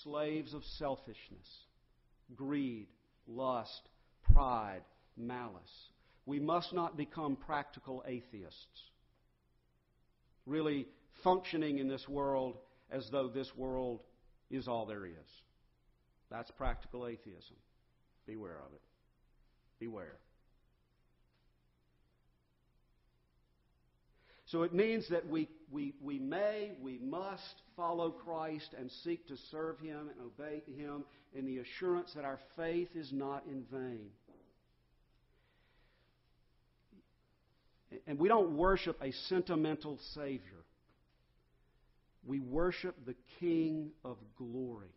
slaves 0.05 0.55
of 0.55 0.63
selfishness, 0.79 1.49
greed, 2.37 2.87
lust, 3.27 3.89
pride, 4.33 4.83
malice. 5.17 5.91
We 6.27 6.39
must 6.39 6.73
not 6.73 6.97
become 6.97 7.35
practical 7.35 8.05
atheists, 8.07 8.83
really 10.47 10.87
functioning 11.25 11.79
in 11.79 11.89
this 11.89 12.09
world 12.09 12.59
as 12.93 13.09
though 13.11 13.27
this 13.27 13.51
world 13.57 14.01
is 14.49 14.69
all 14.69 14.87
there 14.87 15.07
is. 15.07 15.43
That's 16.31 16.53
practical 16.53 17.09
atheism. 17.09 17.57
Beware 18.27 18.61
of 18.65 18.73
it. 18.73 18.83
Beware. 19.81 20.19
So 24.47 24.63
it 24.63 24.75
means 24.75 25.09
that 25.11 25.29
we, 25.29 25.49
we, 25.71 25.95
we 26.03 26.19
may, 26.19 26.73
we 26.83 26.99
must 26.99 27.63
follow 27.77 28.11
Christ 28.11 28.75
and 28.79 28.91
seek 29.05 29.27
to 29.29 29.37
serve 29.51 29.79
Him 29.79 30.11
and 30.11 30.21
obey 30.21 30.63
Him 30.67 31.05
in 31.33 31.47
the 31.47 31.59
assurance 31.59 32.13
that 32.15 32.25
our 32.25 32.41
faith 32.57 32.89
is 32.95 33.13
not 33.13 33.45
in 33.47 33.65
vain. 33.71 34.09
And 38.07 38.19
we 38.19 38.29
don't 38.29 38.57
worship 38.57 39.01
a 39.03 39.13
sentimental 39.29 39.99
Savior. 40.15 40.65
We 42.25 42.41
worship 42.41 42.97
the 43.07 43.17
King 43.39 43.91
of 44.05 44.17
glory. 44.37 44.91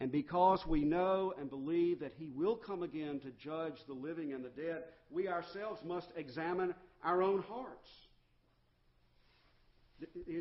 And 0.00 0.10
because 0.10 0.66
we 0.66 0.82
know 0.82 1.32
and 1.38 1.48
believe 1.48 2.00
that 2.00 2.12
He 2.18 2.28
will 2.28 2.56
come 2.56 2.82
again 2.82 3.20
to 3.20 3.30
judge 3.42 3.76
the 3.86 3.94
living 3.94 4.32
and 4.32 4.44
the 4.44 4.48
dead, 4.48 4.84
we 5.10 5.28
ourselves 5.28 5.80
must 5.84 6.08
examine 6.16 6.74
our 7.04 7.22
own 7.22 7.42
hearts. 7.42 7.88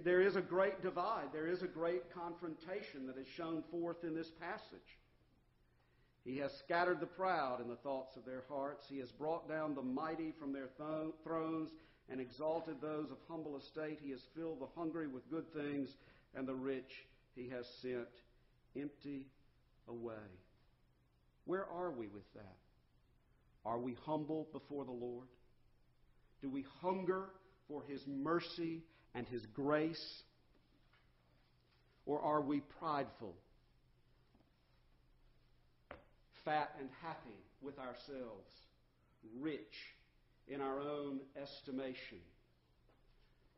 There 0.03 0.21
is 0.21 0.35
a 0.35 0.41
great 0.41 0.81
divide. 0.81 1.27
There 1.33 1.47
is 1.47 1.61
a 1.61 1.67
great 1.67 2.13
confrontation 2.13 3.07
that 3.07 3.17
is 3.17 3.27
shown 3.35 3.63
forth 3.71 4.03
in 4.03 4.15
this 4.15 4.31
passage. 4.39 4.97
He 6.23 6.37
has 6.37 6.51
scattered 6.59 6.99
the 6.99 7.07
proud 7.07 7.61
in 7.61 7.67
the 7.67 7.75
thoughts 7.77 8.15
of 8.15 8.25
their 8.25 8.43
hearts. 8.47 8.85
He 8.87 8.99
has 8.99 9.11
brought 9.11 9.49
down 9.49 9.73
the 9.73 9.81
mighty 9.81 10.33
from 10.39 10.53
their 10.53 10.69
thrones 11.23 11.69
and 12.09 12.21
exalted 12.21 12.75
those 12.81 13.09
of 13.09 13.17
humble 13.27 13.57
estate. 13.57 13.99
He 14.03 14.11
has 14.11 14.21
filled 14.35 14.59
the 14.59 14.67
hungry 14.75 15.07
with 15.07 15.29
good 15.31 15.51
things, 15.53 15.89
and 16.35 16.47
the 16.47 16.53
rich 16.53 17.05
he 17.35 17.49
has 17.49 17.65
sent 17.81 18.07
empty 18.75 19.25
away. 19.87 20.13
Where 21.45 21.65
are 21.65 21.91
we 21.91 22.07
with 22.07 22.31
that? 22.35 22.57
Are 23.65 23.79
we 23.79 23.95
humble 24.05 24.47
before 24.51 24.85
the 24.85 24.91
Lord? 24.91 25.27
Do 26.41 26.49
we 26.49 26.65
hunger 26.81 27.29
for 27.67 27.83
His 27.87 28.01
mercy 28.07 28.83
and 29.13 29.27
His 29.27 29.45
grace? 29.47 30.23
Or 32.05 32.19
are 32.21 32.41
we 32.41 32.61
prideful, 32.79 33.35
fat 36.43 36.71
and 36.79 36.89
happy 37.01 37.39
with 37.61 37.77
ourselves, 37.77 38.49
rich 39.39 39.59
in 40.47 40.61
our 40.61 40.79
own 40.79 41.19
estimation, 41.39 42.17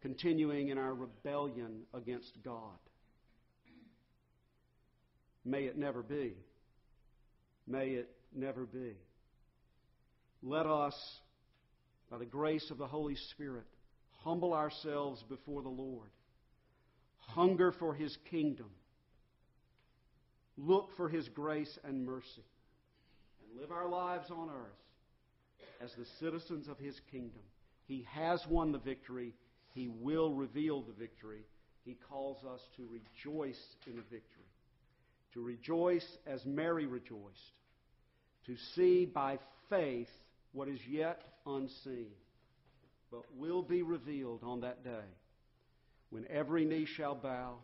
continuing 0.01 0.69
in 0.69 0.77
our 0.77 0.93
rebellion 0.93 1.83
against 1.93 2.31
God? 2.43 2.77
May 5.45 5.63
it 5.63 5.77
never 5.77 6.03
be. 6.03 6.35
May 7.67 7.91
it 7.91 8.09
never 8.35 8.65
be. 8.65 8.93
Let 10.41 10.65
us, 10.65 10.95
by 12.09 12.17
the 12.17 12.25
grace 12.25 12.69
of 12.71 12.77
the 12.77 12.87
Holy 12.87 13.15
Spirit, 13.31 13.65
humble 14.23 14.53
ourselves 14.53 15.23
before 15.29 15.61
the 15.61 15.69
Lord, 15.69 16.09
hunger 17.19 17.71
for 17.71 17.93
His 17.93 18.17
kingdom, 18.29 18.69
look 20.57 20.89
for 20.97 21.09
His 21.09 21.27
grace 21.29 21.77
and 21.83 22.05
mercy, 22.05 22.45
and 23.41 23.61
live 23.61 23.71
our 23.71 23.89
lives 23.89 24.29
on 24.31 24.49
earth 24.49 25.81
as 25.81 25.91
the 25.97 26.05
citizens 26.19 26.67
of 26.67 26.77
His 26.77 26.99
kingdom. 27.11 27.41
He 27.85 28.05
has 28.11 28.41
won 28.47 28.71
the 28.71 28.79
victory. 28.79 29.33
He 29.73 29.89
will 29.89 30.33
reveal 30.33 30.81
the 30.81 30.93
victory. 30.93 31.45
He 31.83 31.97
calls 32.09 32.43
us 32.45 32.61
to 32.77 32.87
rejoice 32.89 33.61
in 33.85 33.97
the 33.97 34.03
victory 34.03 34.43
to 35.33 35.41
rejoice 35.41 36.05
as 36.25 36.45
Mary 36.45 36.85
rejoiced, 36.85 37.53
to 38.45 38.55
see 38.75 39.05
by 39.05 39.39
faith 39.69 40.09
what 40.53 40.67
is 40.67 40.79
yet 40.87 41.21
unseen, 41.45 42.11
but 43.13 43.25
will 43.37 43.61
be 43.61 43.83
revealed 43.83 44.41
on 44.43 44.61
that 44.61 44.83
day 44.83 45.05
when 46.09 46.25
every 46.31 46.65
knee 46.65 46.87
shall 46.97 47.13
bow 47.13 47.57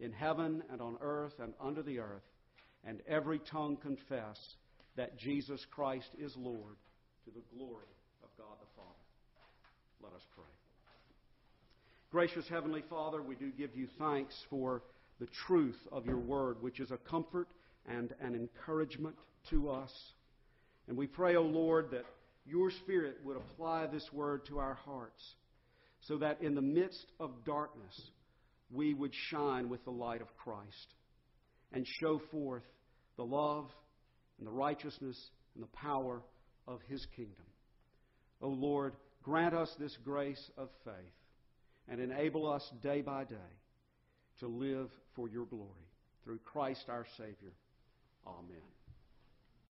in 0.00 0.12
heaven 0.12 0.64
and 0.70 0.80
on 0.82 0.98
earth 1.00 1.34
and 1.40 1.54
under 1.60 1.80
the 1.80 2.00
earth, 2.00 2.24
and 2.84 3.00
every 3.06 3.38
tongue 3.38 3.76
confess 3.76 4.36
that 4.96 5.16
Jesus 5.16 5.64
Christ 5.70 6.08
is 6.18 6.34
Lord 6.36 6.76
to 7.24 7.30
the 7.30 7.42
glory 7.56 7.86
of 8.22 8.28
God 8.36 8.56
the 8.60 8.66
Father. 8.76 8.90
Let 10.02 10.12
us 10.12 10.26
pray. 10.34 10.44
Gracious 12.10 12.48
Heavenly 12.48 12.82
Father, 12.90 13.22
we 13.22 13.36
do 13.36 13.52
give 13.52 13.76
you 13.76 13.86
thanks 13.98 14.34
for 14.50 14.82
the 15.20 15.28
truth 15.46 15.78
of 15.92 16.04
your 16.04 16.18
word, 16.18 16.60
which 16.60 16.80
is 16.80 16.90
a 16.90 16.96
comfort 16.96 17.48
and 17.88 18.12
an 18.20 18.34
encouragement 18.34 19.14
to 19.50 19.70
us. 19.70 19.92
And 20.88 20.96
we 20.96 21.06
pray, 21.06 21.36
O 21.36 21.42
Lord, 21.42 21.90
that 21.92 22.04
your 22.46 22.70
Spirit 22.70 23.18
would 23.24 23.36
apply 23.36 23.86
this 23.86 24.08
word 24.12 24.46
to 24.46 24.58
our 24.58 24.74
hearts 24.74 25.22
so 26.02 26.18
that 26.18 26.40
in 26.40 26.54
the 26.54 26.62
midst 26.62 27.06
of 27.18 27.44
darkness 27.44 28.00
we 28.70 28.94
would 28.94 29.12
shine 29.30 29.68
with 29.68 29.84
the 29.84 29.90
light 29.90 30.20
of 30.20 30.36
Christ 30.36 30.94
and 31.72 31.86
show 32.00 32.20
forth 32.30 32.62
the 33.16 33.24
love 33.24 33.70
and 34.38 34.46
the 34.46 34.52
righteousness 34.52 35.18
and 35.54 35.64
the 35.64 35.68
power 35.68 36.22
of 36.68 36.80
his 36.88 37.04
kingdom. 37.16 37.44
O 38.42 38.48
Lord, 38.48 38.94
grant 39.22 39.54
us 39.54 39.74
this 39.78 39.96
grace 40.04 40.50
of 40.56 40.68
faith 40.84 40.94
and 41.88 42.00
enable 42.00 42.50
us 42.50 42.68
day 42.82 43.00
by 43.00 43.24
day 43.24 43.36
to 44.40 44.46
live 44.46 44.90
for 45.14 45.28
your 45.28 45.46
glory. 45.46 45.70
Through 46.24 46.40
Christ 46.44 46.84
our 46.88 47.06
Savior. 47.16 47.52
Amen. 48.26 48.75